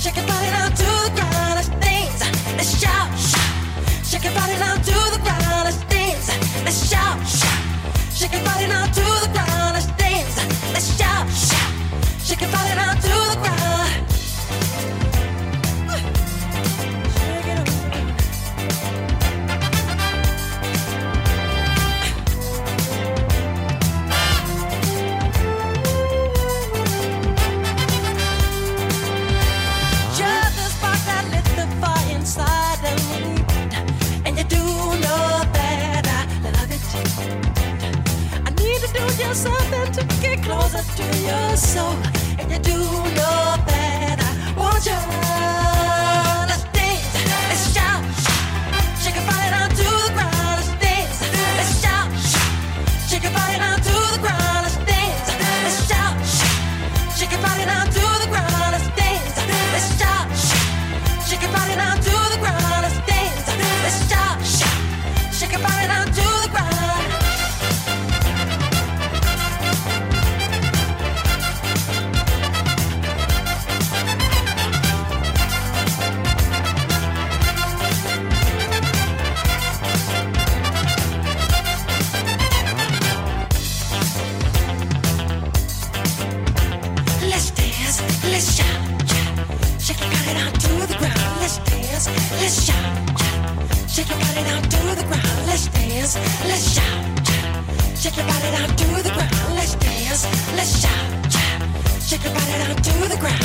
[0.01, 0.40] Shake your body
[102.11, 103.45] Shake your body down to the ground.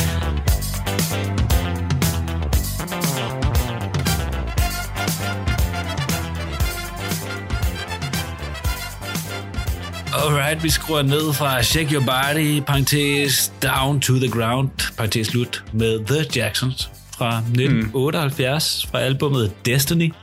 [10.13, 15.63] Alright, vi skruer ned fra Shake Your Body, parentes Down to the Ground, parentes slut,
[15.73, 20.13] med The Jacksons fra 1978, fra albumet Destiny.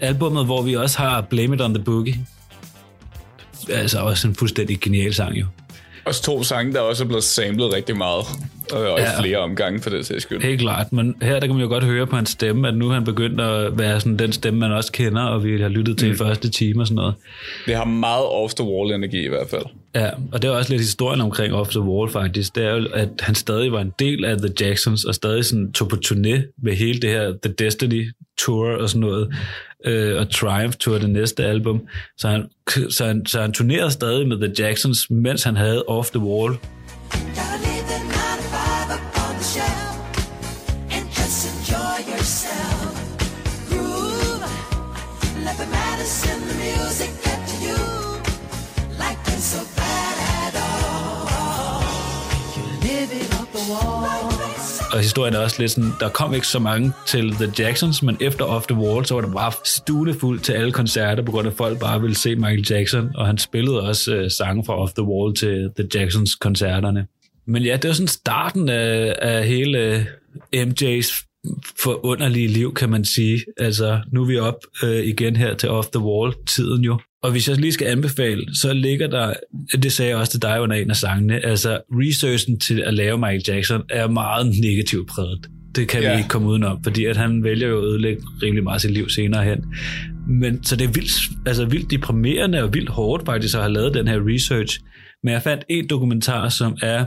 [0.00, 2.26] Albumet, hvor vi også har Blame It On The Boogie.
[3.68, 5.46] Altså også en fuldstændig genial sang jo.
[6.04, 8.24] Også to sange, der også er blevet samlet rigtig meget.
[8.72, 9.02] Og Ja.
[9.02, 9.20] ja.
[9.20, 10.42] flere omgange for det sags skyld.
[10.42, 12.88] Helt klart, men her der kan man jo godt høre på hans stemme, at nu
[12.88, 16.08] han begyndt at være sådan den stemme, man også kender, og vi har lyttet til
[16.08, 16.14] mm.
[16.14, 17.14] i første time og sådan noget.
[17.66, 19.64] Det har meget off-the-wall energi i hvert fald.
[19.94, 22.54] Ja, og det er også lidt historien omkring Off the Wall faktisk.
[22.54, 25.72] Det er jo, at han stadig var en del af The Jacksons, og stadig sådan
[25.72, 29.34] tog på turné med hele det her The Destiny Tour og sådan noget,
[29.84, 31.88] øh, og Triumph Tour, det næste album.
[32.18, 32.48] Så han,
[32.90, 36.52] så, han, så han turnerede stadig med The Jacksons, mens han havde Off the Wall.
[37.10, 37.73] Gotta
[55.04, 58.44] historien er også lidt sådan, der kom ikke så mange til The Jacksons, men efter
[58.44, 61.56] Off the Wall, så var det bare stunefuldt til alle koncerter, på grund af at
[61.56, 65.04] folk bare ville se Michael Jackson, og han spillede også øh, sange fra Off the
[65.04, 67.06] Wall til The Jacksons koncerterne.
[67.46, 70.04] Men ja, det var sådan starten af, af hele øh,
[70.56, 71.24] MJ's
[71.82, 73.44] forunderlige liv, kan man sige.
[73.56, 76.98] Altså, nu er vi op øh, igen her til Off the Wall-tiden jo.
[77.24, 79.34] Og hvis jeg lige skal anbefale, så ligger der,
[79.72, 83.18] det sagde jeg også til dig under en af sangene, altså researchen til at lave
[83.18, 85.46] Michael Jackson er meget negativt præget.
[85.74, 86.12] Det kan ja.
[86.12, 89.08] vi ikke komme udenom, fordi at han vælger jo at ødelægge rimelig meget sit liv
[89.08, 89.64] senere hen.
[90.28, 91.12] Men så det er vildt,
[91.46, 94.80] altså vildt deprimerende og vildt hårdt faktisk at have lavet den her research.
[95.22, 97.06] Men jeg fandt en dokumentar, som er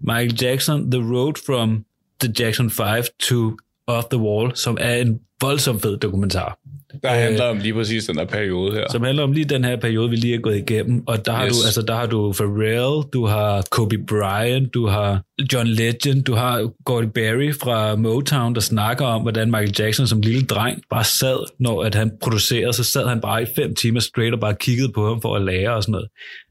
[0.00, 1.84] Michael Jackson, The Road from
[2.20, 6.58] the Jackson 5 to Off the Wall, som er en voldsomt fed dokumentar
[7.02, 8.84] Der handler om lige præcis den her periode her.
[8.90, 11.02] som handler om lige den her periode, vi lige er gået igennem.
[11.06, 11.52] Og der har, Yes.
[11.52, 16.34] du, altså, der har du Pharrell, du har Kobe Bryant, du har John Legend, du
[16.34, 21.04] har Gordy Barry fra Motown, der snakker om, hvordan Michael Jackson som lille dreng bare
[21.04, 24.54] sad, når at han producerede, så sad han bare i fem timer straight og bare
[24.60, 26.08] kiggede på ham for at lære og sådan noget.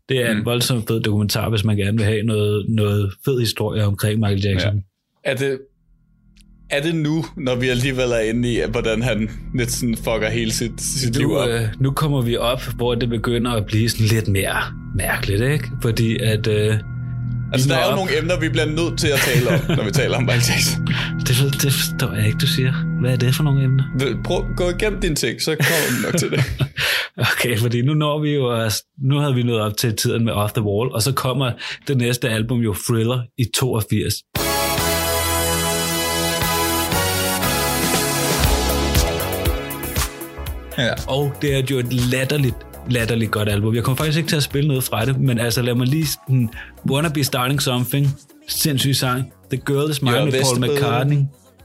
[0.10, 0.40] Det er mm.
[0.40, 4.42] en voldsomt fed dokumentar, hvis man gerne vil have noget, noget fed historie omkring Michael
[4.46, 4.76] Jackson.
[4.76, 5.32] Ja.
[5.32, 5.60] Er det,
[6.72, 10.52] er det nu, når vi alligevel er inde i, hvordan han lidt sådan fucker hele
[10.52, 11.50] sit, sit liv Nu, op?
[11.50, 14.58] øh, nu kommer vi op, hvor det begynder at blive sådan lidt mere
[14.96, 15.68] mærkeligt, ikke?
[15.82, 16.48] Fordi at...
[16.48, 16.78] Øh,
[17.54, 19.84] altså, der er jo op- nogle emner, vi bliver nødt til at tale om, når
[19.84, 20.88] vi taler om Michael Jackson.
[21.20, 22.74] Det, det forstår jeg ikke, du siger.
[23.02, 23.84] Hvad er det for nogle emner?
[24.24, 26.44] Prøv, gå igennem dine ting, så kommer vi nok til det.
[27.18, 28.70] Okay, fordi nu når vi jo,
[29.04, 31.52] nu havde vi nået op til tiden med Off the Wall, og så kommer
[31.88, 34.14] det næste album jo Thriller i 82.
[40.78, 40.94] Ja.
[41.08, 42.56] Og det er jo et latterligt,
[42.90, 43.76] latterligt godt album.
[43.76, 46.06] Jeg kommer faktisk ikke til at spille noget fra det, men altså lad mig lige
[46.08, 46.50] sådan,
[46.90, 48.08] Wanna Be Starting Something,
[48.48, 49.34] sindssyg sang.
[49.52, 50.60] The Girl Is Mine med Paul.
[50.60, 51.18] McCartney,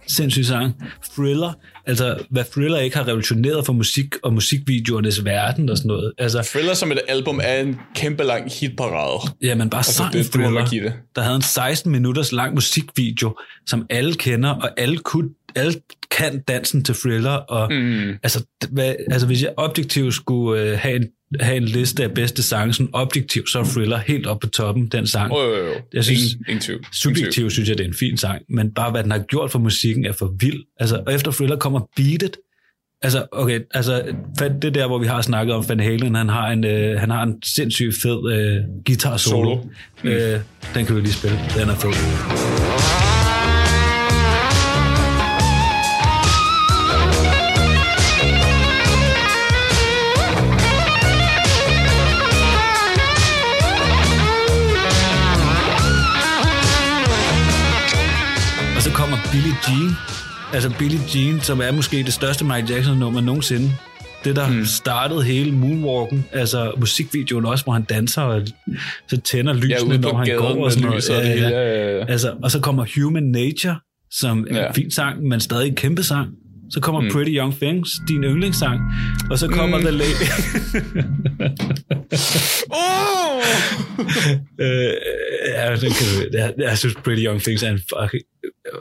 [0.09, 0.75] sindssyg sang.
[1.15, 1.53] Thriller,
[1.87, 6.13] altså hvad Thriller ikke har revolutioneret for musik og musikvideoernes verden og sådan noget.
[6.19, 9.33] Altså, Thriller som et album er en kæmpe lang hitparade.
[9.43, 10.93] Ja, men bare Altså, sang det- Thriller, det.
[11.17, 15.75] der havde en 16 minutters lang musikvideo, som alle kender, og alle, kunne, alle
[16.17, 17.31] kan dansen til Thriller.
[17.31, 18.11] Og, mm.
[18.23, 21.07] altså, hvad, altså, hvis jeg objektivt skulle øh, have, en,
[21.41, 24.87] have en liste af bedste sange, sådan objektivt, så er Thriller helt op på toppen,
[24.87, 25.33] den sang.
[25.33, 25.75] Jo, jo, jo.
[25.93, 26.87] Jeg synes, ingen, ingen tvivl.
[26.93, 29.59] Subjektivt synes jeg, det er en fin sang, men bare hvad den har gjort for
[29.59, 30.63] musikken er for vild.
[30.81, 32.37] Altså, og efter Thriller kommer Beat It.
[33.03, 34.03] Altså, okay, altså,
[34.39, 37.11] det er der, hvor vi har snakket om Van Halen, han har en, øh, han
[37.11, 39.43] har en sindssygt fed øh, guitar solo.
[39.43, 39.63] Solo.
[40.03, 40.09] Mm.
[40.09, 40.41] Øh,
[40.75, 43.16] den kan vi lige spille, den er fed.
[59.37, 59.91] Billie Jean.
[60.53, 63.73] Altså Billie Jean, som er måske det største Michael Jackson-nummer nogensinde.
[64.25, 64.65] Det, der mm.
[64.65, 68.43] startede hele moonwalken, altså musikvideoen også, hvor han danser, og
[69.09, 71.27] så tænder Ja, lysene, på når han går og sådan noget.
[71.27, 71.49] hele.
[71.49, 72.05] Ja, ja, ja.
[72.09, 73.77] Altså, og så kommer Human Nature,
[74.11, 74.69] som er Ja.
[74.69, 76.29] en fin sang, men stadig en kæmpe sang.
[76.71, 77.11] Så kommer mm.
[77.13, 78.81] Pretty Young Things, din yndlingssang.
[79.31, 79.85] Og så kommer mm.
[79.85, 80.27] The Lady...
[82.71, 83.43] Oh!
[84.65, 84.93] øh,
[85.55, 88.23] ja, den kan jeg, jeg synes, Pretty Young Things er en fucking...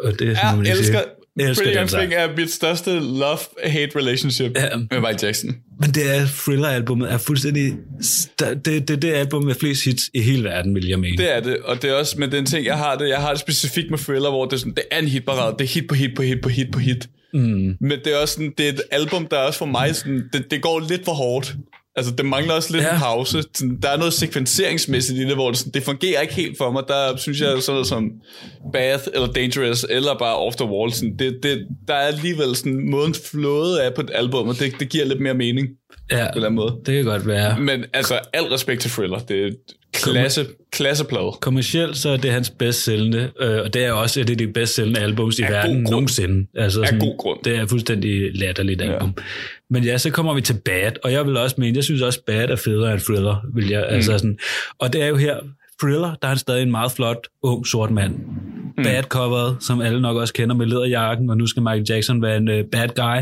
[0.04, 1.00] Og det er sådan, Jeg elsker.
[1.38, 2.02] Jeg elsker Pretty den Young sang.
[2.02, 4.78] Thing er mit største love-hate relationship Ja.
[4.78, 5.56] med Michael Jackson.
[5.82, 7.74] Men det er Thriller-albummet er fuldstændig...
[8.40, 11.18] Det, det, det er album med flest hits i hele verden, vil jeg mene.
[11.18, 13.10] Det er det, og det er også med den ting, jeg har det.
[13.10, 15.56] Jeg har det specifikt med Thriller, hvor det er sådan, det er en hitparade.
[15.60, 17.08] Det er hit på hit på hit på hit på hit.
[17.34, 17.40] Mm.
[17.82, 20.24] Men det er også sådan, det er et album, der er også for mig sådan,
[20.34, 21.56] det, det går lidt for hårdt.
[21.98, 22.94] Altså, det mangler også lidt Ja.
[22.94, 23.44] en pause.
[23.82, 26.84] Der er noget sekvenseringsmæssigt i det, hvor det, sådan, det fungerer ikke helt for mig.
[26.88, 28.12] Der synes jeg sådan noget som
[28.74, 30.94] Bath eller Dangerous, eller bare Off the Wall.
[30.94, 34.74] Sådan, det, det, der er alligevel sådan, måden flået er på et album, og det,
[34.80, 36.76] det giver lidt mere mening på ja, en eller anden måde.
[36.86, 37.60] det kan godt være.
[37.60, 39.20] Men altså, al respekt til Thriller.
[39.20, 39.52] Det er
[40.04, 41.32] klasse, klasseplade.
[41.42, 44.48] Kommercielt så er det hans bedst sælgende, øh, og det er også et af de
[44.48, 46.48] bedst sælgende albums i god verden nogensinde.
[46.56, 47.40] Altså, Af god grund.
[47.44, 49.14] Det er fuldstændig latterligt album.
[49.70, 52.24] Men ja, så kommer vi til Bad, og jeg vil også mene, jeg synes også
[52.28, 53.86] Bad er federe end Thriller, vil jeg.
[53.90, 53.96] Mm.
[53.96, 54.38] Altså sådan,
[54.80, 55.36] og det er jo her,
[55.82, 58.14] Thriller, der er han stadig en meget flot, ung, sort mand.
[58.78, 58.84] Mm.
[58.84, 62.38] Bad coveret, som alle nok også kender med læderjakken, og nu skal Michael Jackson være
[62.38, 63.22] en uh, bad guy.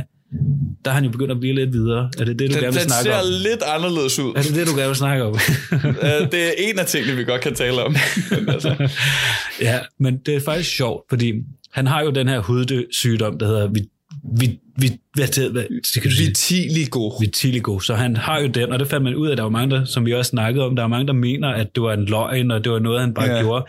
[0.85, 2.11] Der er han jo begyndt at blive lidt videre.
[2.19, 3.25] Er det det, du Den, gerne vil den snakke ser om?
[3.43, 4.33] lidt anderledes ud.
[4.35, 5.33] Er det det, du gerne vil snakke om?
[5.73, 7.95] Øh, det er en af tingene, vi godt kan tale om.
[8.31, 8.89] Men altså,
[9.67, 11.33] Ja, men det er faktisk sjovt, fordi
[11.71, 16.11] han har jo den her hudsygdom, der hedder vi, vi, hvad, det, hvad, det kan
[16.11, 16.27] du sige?
[16.27, 17.09] vitiligo.
[17.19, 19.75] vitiligo, så han har jo den, og det fandt man ud af, der var mange,
[19.75, 22.05] der, som vi også snakkede om, der er mange, der mener, at det var en
[22.05, 23.41] løgn, og det var noget, han bare ja.
[23.41, 23.65] gjorde.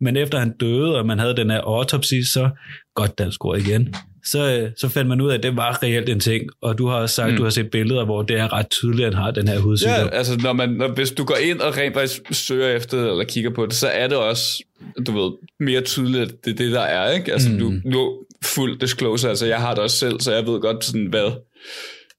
[0.00, 2.50] Men efter han døde, og man havde den her autopsi, så
[2.94, 6.08] godt dansk ord igen, så, øh, så fandt man ud af, at det var reelt
[6.08, 7.36] en ting, og du har også sagt, mm.
[7.36, 9.94] du har set billeder, hvor det er ret tydeligt, at han har den her hudsygdom.
[9.94, 13.10] Ja, altså når man, når, hvis du går ind og rent faktisk søger efter det,
[13.10, 14.64] eller kigger på det, så er det også,
[15.06, 17.32] du ved, mere tydeligt, at det er det, der er, ikke?
[17.32, 17.58] Altså mm.
[17.58, 21.06] du, nu fuld disclosure, altså jeg har det også selv, så jeg ved godt sådan,
[21.06, 21.30] hvad,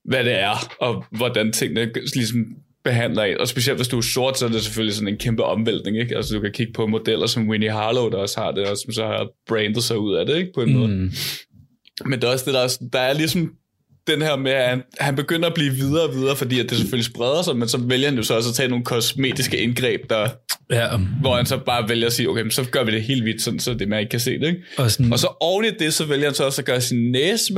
[0.04, 2.46] hvad det er, og hvordan tingene ligesom
[2.84, 3.40] behandler en.
[3.40, 6.16] Og specielt hvis du er sort, så er det selvfølgelig sådan en kæmpe omvæltning, ikke?
[6.16, 8.92] Altså du kan kigge på modeller som Winnie Harlow, der også har det, og som
[8.92, 10.52] så har brandet sig ud af det, ikke?
[10.54, 11.10] På en måde.
[12.06, 13.52] Men det er også det, der er, der er ligesom
[14.06, 16.78] den her med, at han, han begynder at blive videre og videre, fordi at det
[16.78, 20.10] selvfølgelig spreder sig, men så vælger han jo så også at tage nogle kosmetiske indgreb,
[20.10, 20.28] der,
[20.72, 23.42] Ja, hvor han så bare vælger at sige, okay, så gør vi det helt hvidt,
[23.42, 24.46] sådan, så det man ikke kan se det.
[24.46, 24.62] Ikke?
[24.78, 27.10] og sådan, Og så oven i det, så vælger han så også at gøre sin
[27.10, 27.54] næse.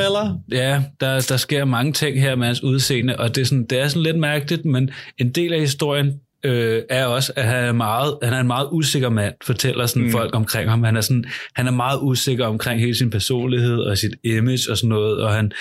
[0.53, 3.79] Ja, der, der sker mange ting her med hans udseende, og det er, sådan, det
[3.79, 6.13] er sådan lidt mærkeligt, men en del af historien
[6.45, 10.03] øh, er også, at han er, meget, han er en meget usikker mand, fortæller sådan
[10.03, 10.13] mm.
[10.13, 10.85] folk omkring ham.
[10.85, 14.77] Han er, sådan, han er meget usikker omkring hele sin personlighed og sit image og
[14.77, 15.53] sådan noget, og han...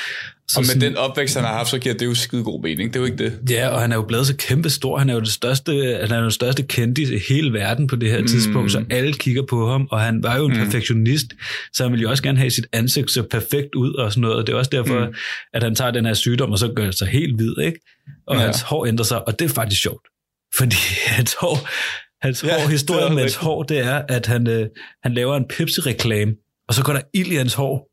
[0.48, 2.64] Så Og med sådan, den opvækst, han har haft, så giver det jo skide god
[2.64, 2.94] mening.
[2.94, 3.40] Det er jo ikke det.
[3.50, 4.98] Ja, og han er jo blevet så kæmpe stor.
[4.98, 7.96] Han er jo det største, han er jo den største kendis i hele verden på
[7.96, 8.28] det her mm.
[8.28, 10.60] tidspunkt, så alle kigger på ham, og han var jo en mm.
[10.60, 11.26] perfektionist,
[11.74, 14.38] så han ville jo også gerne have sit ansigt så perfekt ud og sådan noget,
[14.38, 15.14] og det er også derfor, mm.
[15.54, 17.80] at han tager den her sygdom, og så gør det sig helt hvid, ikke?
[18.28, 18.42] Og Ja.
[18.42, 20.08] hans hår ændrer sig, og det er faktisk sjovt,
[20.58, 20.76] fordi
[21.08, 21.58] hans hår,
[22.26, 24.68] hans Ja, hår, det historien med hans hår, det er, at han, øh,
[25.04, 26.32] han laver en Pepsi-reklame,
[26.68, 27.90] og så går der ild i hans hår,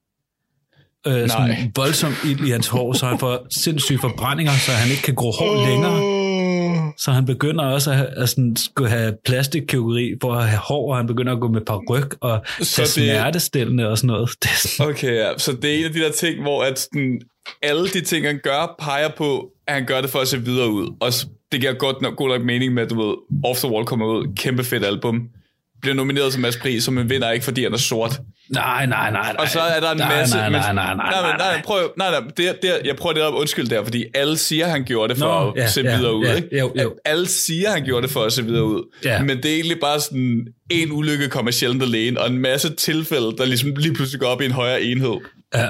[1.07, 1.29] øh, Nej.
[1.29, 5.15] sådan voldsom ild i hans hår, så han får sindssyge forbrændinger, så han ikke kan
[5.15, 6.21] gro hår længere.
[6.99, 10.97] Så han begynder også at, at sådan, skulle have plastikkirurgi for at have hår, og
[10.97, 14.31] han begynder at gå med paryk og Så det- smertestillende og sådan noget.
[14.43, 15.39] Det er sådan, Okay, ja.
[15.39, 17.21] Så det er en af de der ting, hvor at sådan,
[17.63, 20.71] alle de ting, han gør, peger på, at han gør det for at se videre
[20.71, 20.97] ud.
[21.01, 21.13] Og
[21.53, 24.07] det giver godt nok, god nok mening med, at du ved, Off the Wall kommer
[24.07, 25.29] ud, kæmpe fedt album,
[25.81, 28.21] bliver nomineret til Mads Pris, som en vinder ikke, fordi han er sort.
[28.49, 29.37] nej, nej, nej, nej.
[29.39, 30.37] Og så er der en nej, masse...
[30.37, 33.23] Nej, nej, nej, nej, nej, nej, nej, prøv, nej, nej, det, det, jeg prøver det
[33.23, 35.97] op, undskyld der, fordi alle siger, han gjorde det for Nå, at ja, se ja,
[35.97, 36.59] videre ud, ja, ikke?
[36.59, 36.95] jo, jo.
[37.05, 38.97] Alle siger, han gjorde det for at se videre ud.
[39.05, 39.23] Ja.
[39.23, 43.37] Men det er egentlig bare sådan, en ulykke kommer sjældent alene, og en masse tilfælde,
[43.39, 45.17] der ligesom lige pludselig går op i en højere enhed.
[45.55, 45.69] Ja.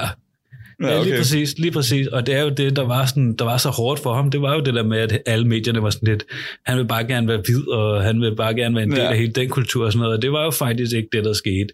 [0.83, 2.07] Ja, lige præcis, lige præcis.
[2.07, 4.31] Og det er jo det, der var, sådan, der var så hårdt for ham.
[4.31, 6.25] Det var jo det der med, at alle medierne var sådan lidt,
[6.67, 9.11] han vil bare gerne være hvid, og han vil bare gerne være en del Ja.
[9.11, 10.17] af hele den kultur og sådan noget.
[10.17, 11.69] Og det var jo faktisk ikke det, der skete.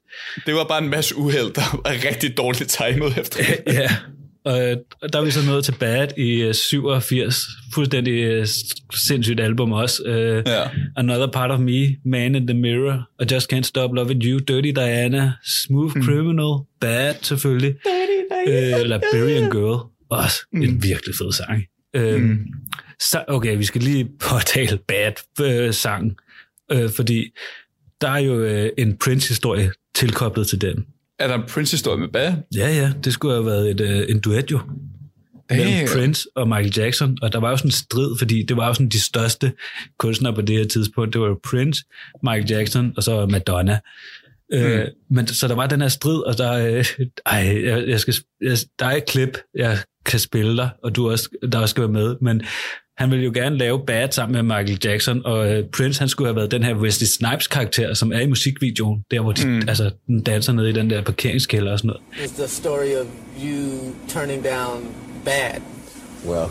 [0.46, 3.44] Det var bare en masse uheld, der var rigtig dårligt timet efter.
[3.80, 3.90] ja,
[4.46, 4.76] og øh,
[5.12, 7.46] der er vi så nået til Bad i øh, 87.
[7.74, 8.46] Fuldstændig øh,
[8.94, 10.02] sindssygt album også.
[10.06, 10.62] Øh, Ja.
[10.96, 14.68] Another Part of Me, Man in the Mirror, I Just Can't Stop Loving You, Dirty
[14.68, 15.32] Diana,
[15.66, 16.02] Smooth Mm.
[16.04, 17.74] Criminal, Bad selvfølgelig,
[18.48, 19.90] øh, eller Bury Girl.
[20.10, 20.62] Også Mm.
[20.62, 21.62] en virkelig fed sang.
[21.96, 22.36] Øh,
[23.00, 26.16] så, okay, vi skal lige påtale Bad-sangen,
[26.72, 27.24] øh, fordi
[28.00, 30.84] der er jo øh, en Prince-historie tilkoblet til den.
[31.18, 32.34] Er der en Prince-historie med Bad?
[32.56, 34.60] Ja, ja, det skulle have været et, øh, en duet jo.
[35.50, 35.88] Mellem Damn.
[35.92, 38.74] Prince og Michael Jackson, og der var jo sådan en strid, fordi det var jo
[38.74, 39.52] sådan de største
[39.98, 41.12] kunstnere på det her tidspunkt.
[41.12, 41.84] Det var jo Prince,
[42.22, 43.78] Michael Jackson og så Madonna.
[44.52, 44.58] Mm.
[44.58, 46.84] Øh, men så der var den her strid, og der, øh,
[47.26, 51.10] ej, jeg, jeg skal, jeg, der er et klip, jeg kan spille dig, og du
[51.10, 52.42] også, der også skal være med, men
[52.98, 56.28] han ville jo gerne lave Bad sammen med Michael Jackson, og øh, Prince han skulle
[56.28, 59.62] have været den her Wesley Snipes karakter, som er i musikvideoen, der hvor de mm.
[59.68, 62.02] altså, den danser nede i den der parkeringskælder og sådan noget.
[62.12, 63.06] It's the story of
[63.44, 64.88] you turning down
[65.24, 65.60] bad.
[66.26, 66.48] Well,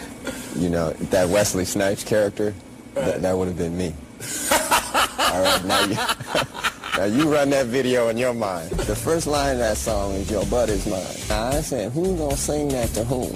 [0.62, 2.52] you know, that Wesley Snipes character,
[2.96, 4.05] that, that would have been me.
[5.32, 5.96] All right, now you,
[6.98, 8.70] now you run that video in your mind.
[8.70, 12.16] The first line of that song is "Your butt is mine." Now I said, "Who
[12.16, 13.32] gonna sing that to whom?"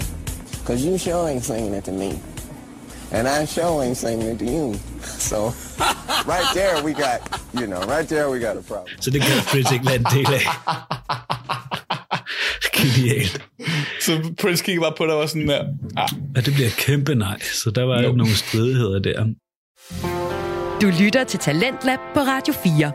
[0.65, 2.11] Cause you sure ain't singing it to me,
[3.11, 4.75] and I sure ain't singing it to you.
[5.31, 5.53] So,
[6.27, 7.19] right there we got,
[7.53, 8.95] you know, right there we got a problem.
[9.01, 10.45] Så det kan Prince ikke være en del af.
[12.73, 13.41] Genialt.
[14.01, 15.63] Så Prince kiggede bare på dig og var sådan der,
[15.97, 18.13] ah, Og det bliver kæmpe nej, så der var jo Jo.
[18.15, 19.25] nogle stridigheder der.
[20.81, 22.91] Du lytter til Talentlab på Radio 4.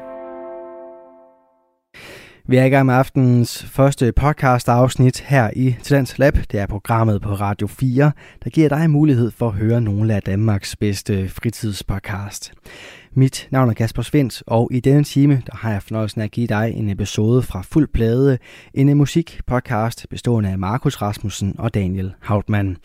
[2.48, 6.34] Vi er i gang med aftenens første podcast afsnit her i Talents Lab.
[6.52, 8.12] Det er programmet på Radio 4,
[8.44, 12.52] der giver dig mulighed for at høre nogle af Danmarks bedste fritidspodcast.
[13.18, 16.30] Mit navn er Kasper Svendt, og i denne time der har jeg fornøjelsen af at
[16.30, 18.38] give dig en episode fra Fuld Plade,
[18.74, 22.76] en musikpodcast bestående af Markus Rasmussen og Daniel Hautmann.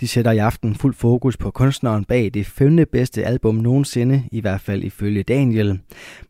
[0.00, 4.40] De sætter i aften fuld fokus på kunstneren bag det femte bedste album nogensinde, i
[4.40, 5.78] hvert fald ifølge Daniel.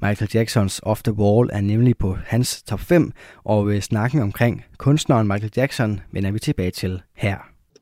[0.02, 3.12] Michael Jacksons Off the Wall er nemlig på hans top 5,
[3.44, 7.36] og ved snakken omkring kunstneren Michael Jackson vender vi tilbage til her.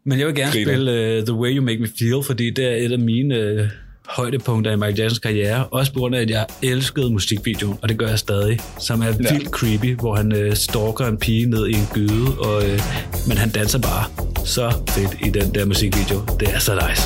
[0.05, 0.73] Men jeg vil gerne Griner.
[0.73, 3.69] spille uh, The Way You Make Me Feel, fordi det er et af mine uh,
[4.09, 5.67] højdepunkter i Michael Jacksons karriere.
[5.67, 8.61] Også på grund af, at jeg elskede musikvideoen, og det gør jeg stadig.
[8.79, 9.13] Som er ja.
[9.13, 12.81] vildt creepy, hvor han uh, stalker en pige ned i en gyde, og, uh,
[13.29, 14.05] men han danser bare
[14.45, 16.21] så fedt i den der musikvideo.
[16.41, 17.03] Det er så nice.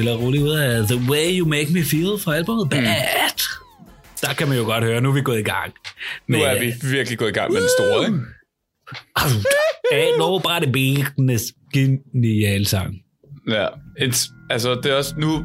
[0.00, 2.84] Stille og roligt ud af The Way You Make Me Feel fra albumet Bad.
[4.20, 5.72] Der kan man jo godt høre, nu er vi gået i gang.
[6.28, 8.18] Nu med- er vi virkelig gået i gang med den store, ikke?
[9.92, 11.44] Ain't nobody business.
[11.74, 12.94] Genial sang.
[13.48, 13.66] Ja.
[13.98, 15.44] Et, altså, det er også nu...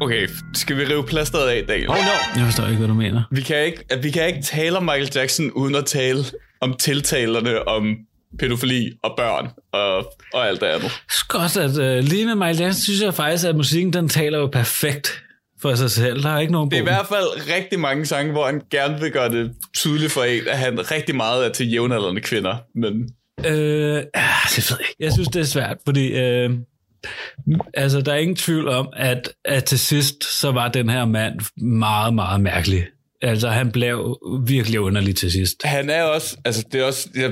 [0.00, 1.88] Okay, skal vi rive plasteret af, Daniel?
[1.90, 2.40] Oh no!
[2.40, 3.22] Jeg forstår ikke, hvad du mener.
[3.30, 6.24] Vi kan ikke, vi kan ikke tale om Michael Jackson uden at tale
[6.60, 7.96] om tiltalerne om
[8.38, 10.90] pædofili og børn og, og alt det andet.
[11.28, 14.46] Godt, at uh, lige med Michael Jackson, synes jeg faktisk, at musikken den taler jo
[14.46, 15.22] perfekt
[15.62, 16.22] for sig selv.
[16.22, 16.94] Der er ikke nogen Det er i problem.
[16.94, 17.06] hvert
[17.46, 20.90] fald rigtig mange sange, hvor han gerne vil gøre det tydeligt for en, at han
[20.90, 22.56] rigtig meget er til jævnaldrende kvinder.
[22.74, 23.08] Men
[23.46, 24.02] Øh,
[24.56, 24.86] det ved jeg.
[25.00, 26.50] Jeg synes, det er svært, fordi øh,
[27.74, 31.40] altså, der er ingen tvivl om, at, at til sidst, så var den her mand
[31.64, 32.84] meget, meget mærkelig.
[33.22, 35.56] Altså, han blev virkelig underlig til sidst.
[35.64, 37.28] han er også, altså det er også, ja,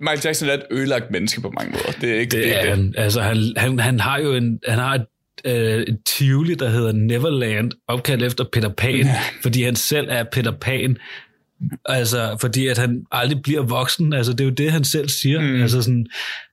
[0.00, 1.98] Michael Jackson er et ødelagt menneske på mange måder.
[2.00, 2.94] Det er ikke Det er han.
[2.96, 5.06] Altså, han, han, han har jo en, han har et,
[5.44, 9.16] øh, et Tivoli, der hedder Neverland, opkaldt efter Peter Pan, ja.
[9.42, 10.96] fordi han selv er Peter Pan.
[11.84, 14.12] Altså, fordi at han aldrig bliver voksen.
[14.12, 15.40] Altså, det er jo det, han selv siger.
[15.40, 15.62] Mm.
[15.62, 16.06] Altså, sådan,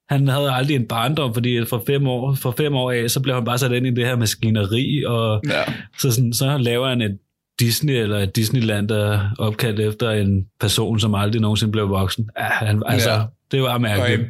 [0.09, 3.35] han havde aldrig en barndom, fordi for fem år, for fem år af, så blev
[3.35, 5.63] han bare sat ind i det her maskineri, og Ja.
[5.99, 7.17] så, sådan, så laver han et
[7.59, 12.29] Disney eller et Disneyland, der er opkaldt efter en person, som aldrig nogensinde blev voksen.
[12.39, 13.21] Ja, han, altså, Ja.
[13.51, 14.21] det var Og, mærkeligt.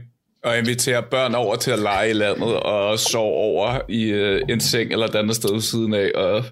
[0.47, 4.59] Og invitere børn over til at lege i landet og sove over i øh, en
[4.59, 6.11] seng eller et andet sted ved siden af.
[6.15, 6.43] Og,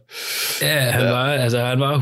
[0.62, 1.12] Ja, han, ja.
[1.12, 1.98] Var, altså, han var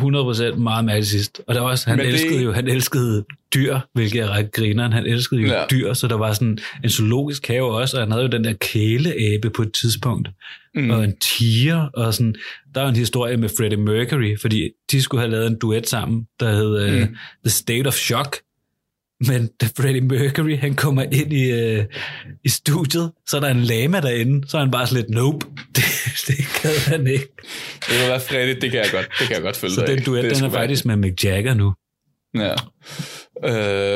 [0.53, 1.41] 100% meget sidst.
[1.47, 3.25] Og der var også, han Men det- elskede jo han elskede
[3.55, 4.93] dyr, hvilket er ret grineren.
[4.93, 5.63] Han elskede jo Ja.
[5.71, 8.53] dyr, så der var sådan en zoologisk have også, og han havde jo den der
[8.53, 10.29] kæleabe på et tidspunkt.
[10.75, 10.89] Mm.
[10.89, 12.35] Og en tiger, og sådan.
[12.75, 16.27] Der var en historie med Freddie Mercury, fordi de skulle have lavet en duet sammen,
[16.39, 17.01] der hed mm.
[17.01, 17.07] uh,
[17.45, 18.37] The State of Shock.
[19.27, 21.83] Men da Freddie Mercury, han kommer ind i, uh,
[22.45, 25.45] i studiet, så er der en lama derinde, så er han bare sådan lidt, nope,
[25.75, 25.83] det,
[26.27, 27.27] det gad han ikke.
[27.89, 29.87] det vil være Freddy, det kan jeg godt, det kan jeg godt følge Så dig
[29.97, 31.73] den duet, Det den er være- faktisk med Mick Jagger nu.
[32.35, 32.53] Ja.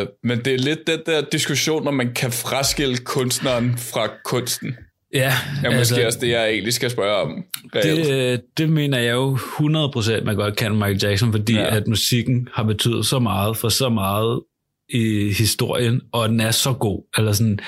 [0.01, 4.75] Øh, men det er lidt den der diskussion, om man kan fraskille kunstneren fra kunsten.
[5.13, 7.43] Ja, Ja, måske altså, også det, jeg egentlig skal spørge om.
[7.75, 8.07] reelt.
[8.07, 11.75] det, øh, det mener jeg jo 100% man godt kan Michael Jackson, fordi ja.
[11.75, 14.41] at musikken har betydet så meget for så meget
[14.89, 17.03] i historien, og den er så god.
[17.17, 17.59] Eller sådan,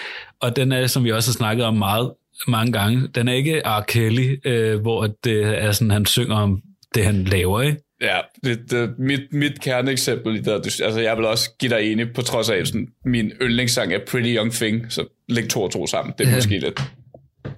[0.41, 2.11] og den er, som vi også har snakket om meget
[2.47, 3.81] mange gange, den er ikke R.
[3.87, 6.61] Kelly, øh, hvor det er sådan, han synger om
[6.95, 7.77] det, han laver, ikke?
[8.01, 12.13] Ja, det, det, mit, mit kerneeksempel i det, altså jeg vil også give dig enig,
[12.13, 15.71] på trods af, at sådan, min yndlingssang er Pretty Young Thing, så læg to og
[15.71, 16.13] to sammen.
[16.17, 16.35] Det er Ja.
[16.35, 16.81] måske lidt,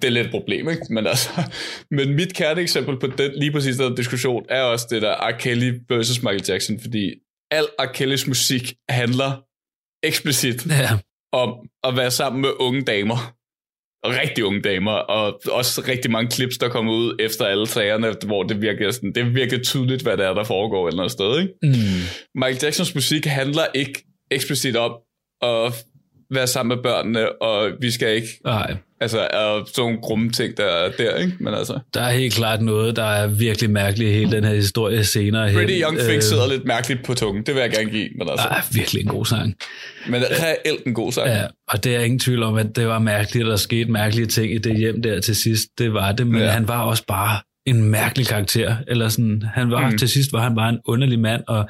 [0.02, 0.82] det er lidt et problem, ikke?
[0.90, 1.30] Men, altså,
[1.96, 5.38] men mit kerneeksempel på den, lige præcis den diskussion er også det der R.
[5.38, 7.14] Kelly versus Michael Jackson, fordi
[7.50, 7.92] al R.
[7.94, 9.42] Kellys musik handler
[10.02, 10.88] eksplicit Ja.
[11.32, 13.34] om at være sammen med unge damer.
[14.06, 18.42] Rigtig unge damer, og også rigtig mange clips, der kommer ud efter alle sagerne, hvor
[18.42, 21.12] det virker, sådan, det er virkelig tydeligt, hvad der er, der foregår et eller andet
[21.12, 21.40] sted.
[21.40, 21.52] Ikke?
[21.62, 22.02] Mm.
[22.34, 24.92] Michael Jacksons musik handler ikke eksplicit om
[25.42, 25.84] at
[26.34, 30.56] være sammen med børnene, og vi skal ikke, Nej, altså, er sådan nogle grumme ting,
[30.56, 31.32] der er der, ikke?
[31.40, 34.54] Men altså, der er helt klart noget, der er virkelig mærkeligt i hele den her
[34.54, 35.56] historie senere hen.
[35.58, 38.28] Pretty Young Thing Øh, sidder lidt mærkeligt på tungen, det vil jeg gerne give, men
[38.28, 39.54] altså, er virkelig en god sang.
[40.08, 41.28] men reelt en god sang.
[41.28, 44.26] Ja, og det er ingen tvivl om, at det var mærkeligt, at der skete mærkelige
[44.26, 45.62] ting i det hjem der til sidst.
[45.78, 46.48] Det var det, men Ja.
[46.48, 48.76] han var også bare en mærkelig karakter.
[48.88, 49.98] Eller sådan, han var, mm.
[49.98, 51.68] til sidst var han bare en underlig mand, og,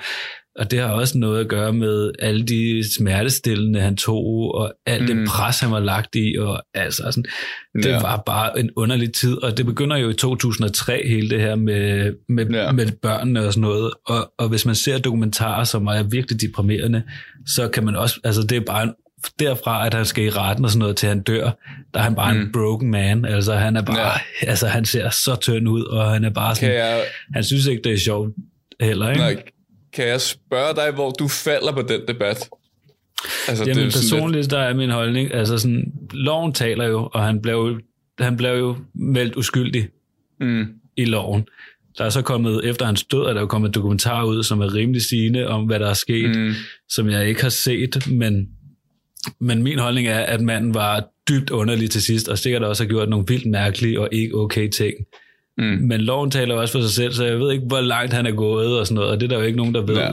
[0.59, 5.03] og det har også noget at gøre med alle de smertestillende, han tog, og alt
[5.03, 5.17] mm.
[5.17, 7.25] Det pres, han var lagt i, og altså sådan,
[7.75, 8.01] det Ja.
[8.01, 12.13] var bare en underlig tid, og det begynder jo i 2003, hele det her med,
[12.29, 12.73] med, Ja.
[12.73, 17.03] med børnene og sådan noget, og, og hvis man ser dokumentarer, som er virkelig deprimerende,
[17.47, 18.93] så kan man også, altså det er bare en,
[19.39, 21.51] derfra, at han skal i retten og sådan noget, til han dør,
[21.95, 22.41] der er han bare mm.
[22.41, 24.01] En broken man, altså han er bare,
[24.43, 24.47] Ja.
[24.49, 27.03] altså han ser så tynd ud, og han er bare Kan sådan, jeg,
[27.35, 28.31] han synes ikke, det er sjovt
[28.81, 29.21] heller, ikke?
[29.21, 29.43] nej,
[29.93, 32.49] kan jeg spørge dig, hvor du falder på den debat?
[33.49, 37.23] Altså, Jamen sådan lidt- personligt, der er min holdning, altså sådan, loven taler jo, og
[37.25, 37.81] han blev, jo-
[38.25, 39.89] han blev jo meldt uskyldig
[40.41, 40.67] Mm.
[40.97, 41.45] i loven.
[41.99, 44.75] Der er så kommet, efter hans død, er der jo kommet dokumentar ud, som er
[44.75, 46.53] rimelig sigende om, hvad der er sket, Mm.
[46.89, 48.49] som jeg ikke har set, men,
[49.41, 52.89] men min holdning er, at manden var dybt underlig til sidst, og sikkert også har
[52.89, 54.95] gjort nogle vildt mærkelige og ikke okay ting.
[55.59, 55.65] Mm.
[55.65, 58.33] Men loven taler også for sig selv, så jeg ved ikke, hvor langt han er
[58.33, 59.97] gået og sådan noget, og det er der jo ikke nogen, der ved.
[59.97, 60.11] Ja.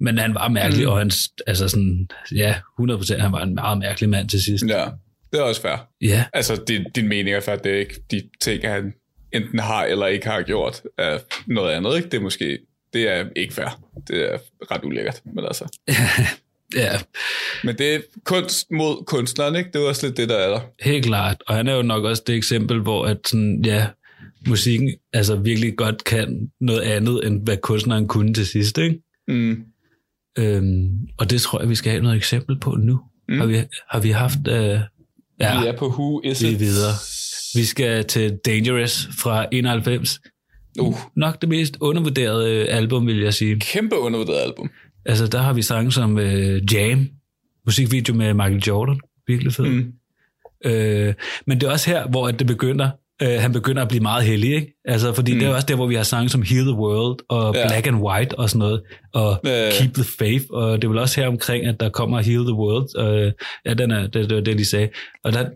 [0.00, 0.92] Men han var mærkelig, Mm.
[0.92, 1.10] og han,
[1.46, 4.64] altså sådan, ja, 100%, han var en meget mærkelig mand til sidst.
[4.68, 4.84] Ja,
[5.32, 5.88] det er også fair.
[6.00, 8.92] Ja, Altså, din, din mening er fair, det er ikke de ting, han
[9.32, 12.08] enten har eller ikke har gjort, er noget andet, ikke?
[12.08, 12.58] Det er måske,
[12.92, 13.80] det er ikke fair.
[14.08, 14.38] Det er
[14.70, 15.78] ret ulækkert, men altså.
[16.82, 16.90] ja,
[17.64, 19.70] Men det er kunst mod kunstneren, ikke?
[19.72, 20.60] Det er også lidt det, der er der.
[20.82, 21.36] helt klart.
[21.46, 23.86] Og han er jo nok også det eksempel, hvor at sådan, ja,
[24.48, 28.78] musikken altså virkelig godt kan noget andet, end hvad kunstneren kunne til sidst.
[28.78, 29.02] Ikke?
[29.28, 29.64] Mm.
[30.38, 30.88] Øhm,
[31.18, 33.00] og det tror jeg, vi skal have noget eksempel på nu.
[33.28, 33.38] Mm.
[33.38, 33.56] Har, vi,
[33.90, 34.38] har vi haft...
[34.48, 34.54] Øh,
[35.40, 36.54] ja, Vi er på Who Is vi It?
[36.54, 36.92] er videre.
[37.54, 40.20] Vi skal til Dangerous fra 91.
[40.80, 43.60] Uh, Nok det mest undervurderede øh, album, vil jeg sige.
[43.60, 44.70] kæmpe undervurderet album.
[45.04, 47.08] Altså, der har vi sange som øh, Jam,
[47.66, 49.00] musikvideo med Michael Jordan.
[49.26, 49.64] Virkelig fed.
[49.64, 49.92] Mm.
[50.64, 51.14] Øh,
[51.46, 52.90] men det er også her, hvor det begynder,
[53.22, 54.72] øh, han begynder at blive meget heldig, ikke?
[54.84, 55.38] Altså, fordi mm.
[55.38, 57.68] det er også der, hvor vi har sange som Heal the World, og Ja.
[57.68, 58.82] Black and White og sådan noget,
[59.14, 59.68] og Ja.
[59.72, 62.54] Keep the Faith, og det er vel også her omkring, at der kommer Heal the
[62.54, 62.88] World.
[62.98, 63.32] Øh,
[63.66, 64.88] ja, den er, det, det var det, de sagde.
[65.24, 65.46] Og, der,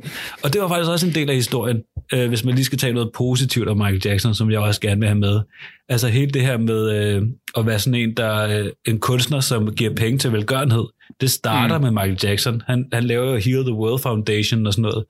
[0.43, 2.93] og det var faktisk også en del af historien, øh, hvis man lige skal tage
[2.93, 5.41] noget positivt om Michael Jackson, som jeg også gerne vil have med.
[5.89, 7.23] Altså hele det her med øh,
[7.57, 10.85] at være sådan en, der øh, en kunstner, som giver penge til velgørenhed,
[11.21, 11.85] det starter mm.
[11.85, 12.63] med Michael Jackson.
[12.67, 15.05] Han, han laver jo Heal the World Foundation og sådan noget.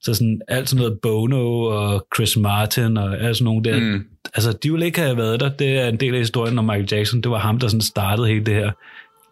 [0.00, 3.80] Så sådan alt sådan noget Bono og Chris Martin og alt sådan nogle der.
[3.80, 4.04] Mm.
[4.34, 5.48] Altså, de ville ikke have været der.
[5.48, 7.20] Det er en del af historien om Michael Jackson.
[7.20, 8.70] Det var ham, der sådan startede hele det her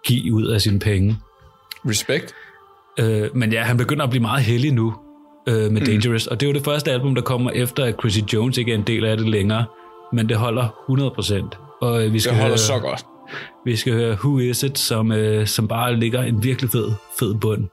[0.06, 1.16] give ud af sine penge.
[1.86, 2.34] Respekt.
[2.98, 4.94] Øh, men ja, han begynder at blive meget heldig nu
[5.48, 6.26] øh, med Dangerous.
[6.26, 8.76] Og det er jo det første album, der kommer efter, at Chrissy Jones ikke er
[8.76, 9.64] en del af det længere.
[10.12, 10.68] Men det holder
[11.48, 11.78] 100%.
[11.80, 13.06] Og øh, vi skal Det holder høre, så godt.
[13.64, 17.34] vi skal høre Who Is It, som, øh, som bare ligger en virkelig fed, fed
[17.34, 17.64] bund.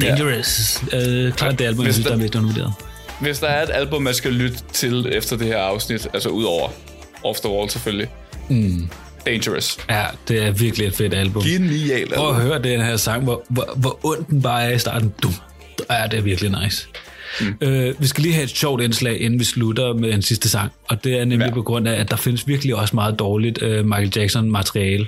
[0.00, 0.82] Dangerous.
[0.92, 1.08] Ja.
[1.08, 2.72] Øh, klart det album, jeg Hvis synes, der der- er mest undervurderet.
[3.20, 6.44] Hvis der er et album, man skal lytte til efter det her afsnit, altså ud
[6.44, 6.68] over
[7.24, 8.08] Off the Wall selvfølgelig.
[8.48, 8.88] Mm.
[9.26, 9.78] Dangerous.
[9.90, 11.42] Ja, det er virkelig et fedt album.
[11.44, 12.46] Genial Prøv at album.
[12.50, 15.12] høre den her sang, hvor, hvor, hvor ondt den bare er i starten.
[15.22, 15.34] Dum.
[15.90, 16.86] Ja, det er virkelig nice.
[17.40, 17.54] Mm.
[17.60, 20.72] Øh, vi skal lige have et sjovt indslag, inden vi slutter med den sidste sang.
[20.88, 21.46] Og det er nemlig.
[21.48, 21.54] Ja.
[21.54, 25.06] på grund af, at der findes virkelig også meget dårligt øh, Michael Jackson-materiale.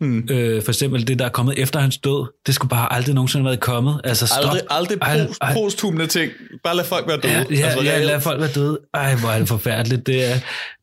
[0.00, 0.28] Mm.
[0.30, 3.42] Øh, for eksempel det, der er kommet efter hans død, det skulle bare aldrig nogensinde
[3.42, 4.00] have været kommet.
[4.04, 4.38] Altså, stop.
[4.42, 5.52] Aldrig, aldrig post, ej.
[5.54, 6.32] posthumne ting.
[6.64, 7.32] Bare lad folk være døde.
[7.34, 8.78] Ja, ja, altså, ja lad folk være døde.
[8.94, 10.06] Ej, hvor er det forfærdeligt.
[10.06, 10.36] Det er,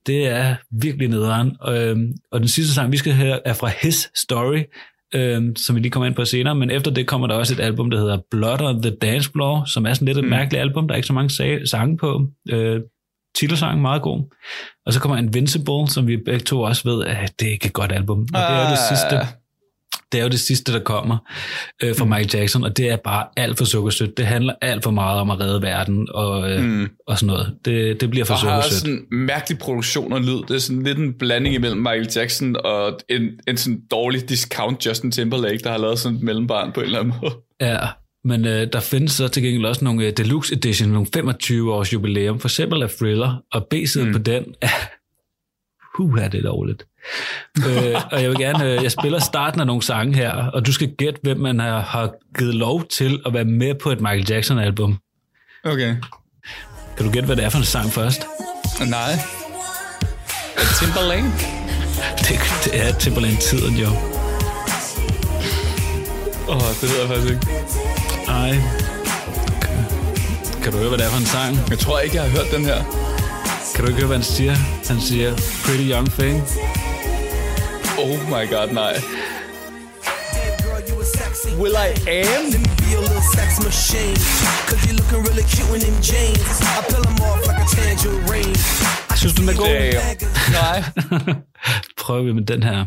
[0.05, 1.51] det er virkelig nederen.
[1.67, 4.59] Øhm, og den sidste sang, vi skal høre, er fra His Story,
[5.15, 6.55] øhm, som vi lige kommer ind på senere.
[6.55, 9.65] Men efter det kommer der også et album, der hedder Blood on the Dance Floor,
[9.65, 10.29] som er sådan lidt et mm.
[10.29, 10.87] mærkeligt album.
[10.87, 12.27] Der er ikke så mange sa- sange på.
[12.49, 12.81] Øh,
[13.35, 14.33] titelsangen meget god.
[14.85, 17.73] Og så kommer Invincible, som vi begge to også ved, at det er ikke et
[17.73, 18.19] godt album.
[18.19, 18.97] Og det er jo det Ah.
[18.97, 19.27] sidste
[20.11, 21.17] det er jo det sidste, der kommer
[21.83, 22.09] øh, fra mm.
[22.09, 24.17] Michael Jackson, og det er bare alt for sukkersødt.
[24.17, 26.89] Det handler alt for meget om at redde verden og, øh, mm.
[27.07, 27.55] og sådan noget.
[27.65, 28.81] Det, det bliver for Og har også sukkersødt.
[28.81, 30.41] sådan en mærkelig produktion og lyd.
[30.47, 34.85] Det er sådan lidt en blanding imellem Michael Jackson og en, en sådan dårlig discount
[34.85, 37.33] Justin Timberlake, der har lavet sådan et mellembarn på en eller anden måde.
[37.61, 37.77] Ja,
[38.25, 41.93] men øh, der findes så til gengæld også nogle øh, deluxe edition, nogle 25 års
[41.93, 44.13] jubilæum, for eksempel af Thriller, og B-siden mm.
[44.13, 44.67] på den er,
[45.95, 46.85] huh, er det dårligt.
[47.57, 50.73] øh, og jeg vil gerne, øh, jeg spiller starten af nogle sange her, og du
[50.73, 54.25] skal gætte, hvem man har, har givet lov til at være med på et Michael
[54.29, 54.97] Jackson album.
[55.63, 55.95] Okay.
[56.97, 58.21] Kan du gætte, hvad det er for en sang først?
[58.89, 59.13] Nej.
[60.79, 61.23] Timberlake?
[62.27, 63.87] Det, det er Timberland-tiden, jo.
[66.47, 68.02] Åh, oh, det ved jeg faktisk ikke.
[68.41, 68.51] Ej.
[70.63, 71.69] Kan du høre, hvad det er for en sang?
[71.69, 72.79] Jeg tror ikke, jeg har hørt den her.
[73.75, 74.55] Kan du ikke høre, hvad han siger?
[74.89, 75.29] Han siger,
[75.65, 76.35] Pretty Young Thing.
[78.03, 78.93] Oh my god, nej.
[78.93, 78.99] A.
[81.61, 82.43] Will I am?
[82.79, 84.17] Be your little sex machine.
[84.69, 86.55] Cause you looking really cute in them jeans.
[86.61, 88.55] I peel them off like a tangerine.
[89.15, 89.69] Synes du, den er god?
[90.59, 90.83] Nej.
[92.03, 92.85] Prøver vi med den her.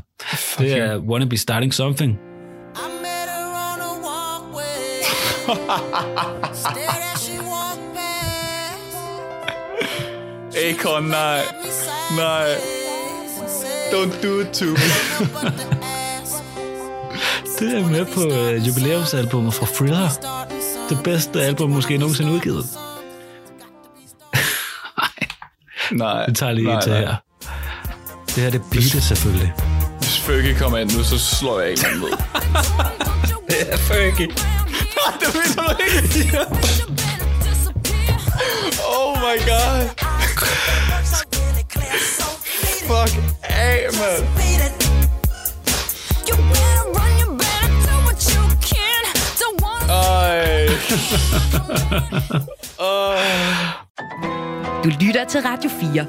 [0.59, 2.26] Det er Wanna Be Starting Something.
[10.67, 11.41] Akon, nej.
[12.17, 12.55] Nej.
[13.93, 14.73] Don't do it to me.
[15.19, 15.79] "But the
[16.23, 16.33] ass
[17.59, 20.09] Det er med på uh, jubilæumsalbummet fra Thriller.
[20.89, 22.65] Det bedste album måske nogensinde udgivet.
[25.93, 26.25] Nej.
[26.29, 27.01] Vi tager lige nej, til nej.
[27.01, 27.15] her.
[28.27, 29.53] Det her det beatet selvfølgelig.
[29.99, 32.11] Hvis Fergie kommer ind nu, så slår jeg ikke ned.
[33.49, 34.29] Det er Fergie.
[35.21, 36.39] Det mener du ikke.
[38.89, 39.89] Oh my god.
[42.87, 44.25] Fuck af, mand.
[46.29, 49.03] You better run, better what you can.
[54.85, 56.07] Du lytter til Radio 4.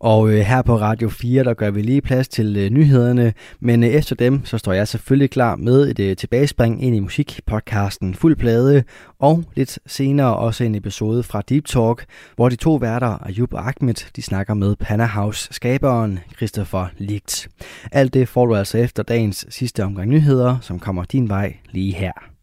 [0.00, 3.84] Og øh, her på Radio 4, der gør vi lige plads til øh, nyhederne, men
[3.84, 8.14] øh, efter dem, så står jeg selvfølgelig klar med et øh, tilbagespring ind i musikpodcasten
[8.14, 8.84] Fuld Plade,
[9.18, 12.04] og lidt senere også en episode fra Deep Talk,
[12.36, 17.48] hvor de to værter, Ayub og Ahmed, de snakker med Panahouse skaberen Christopher Ligt.
[17.92, 21.94] Alt det får du altså efter dagens sidste omgang nyheder, som kommer din vej lige
[21.94, 22.35] her.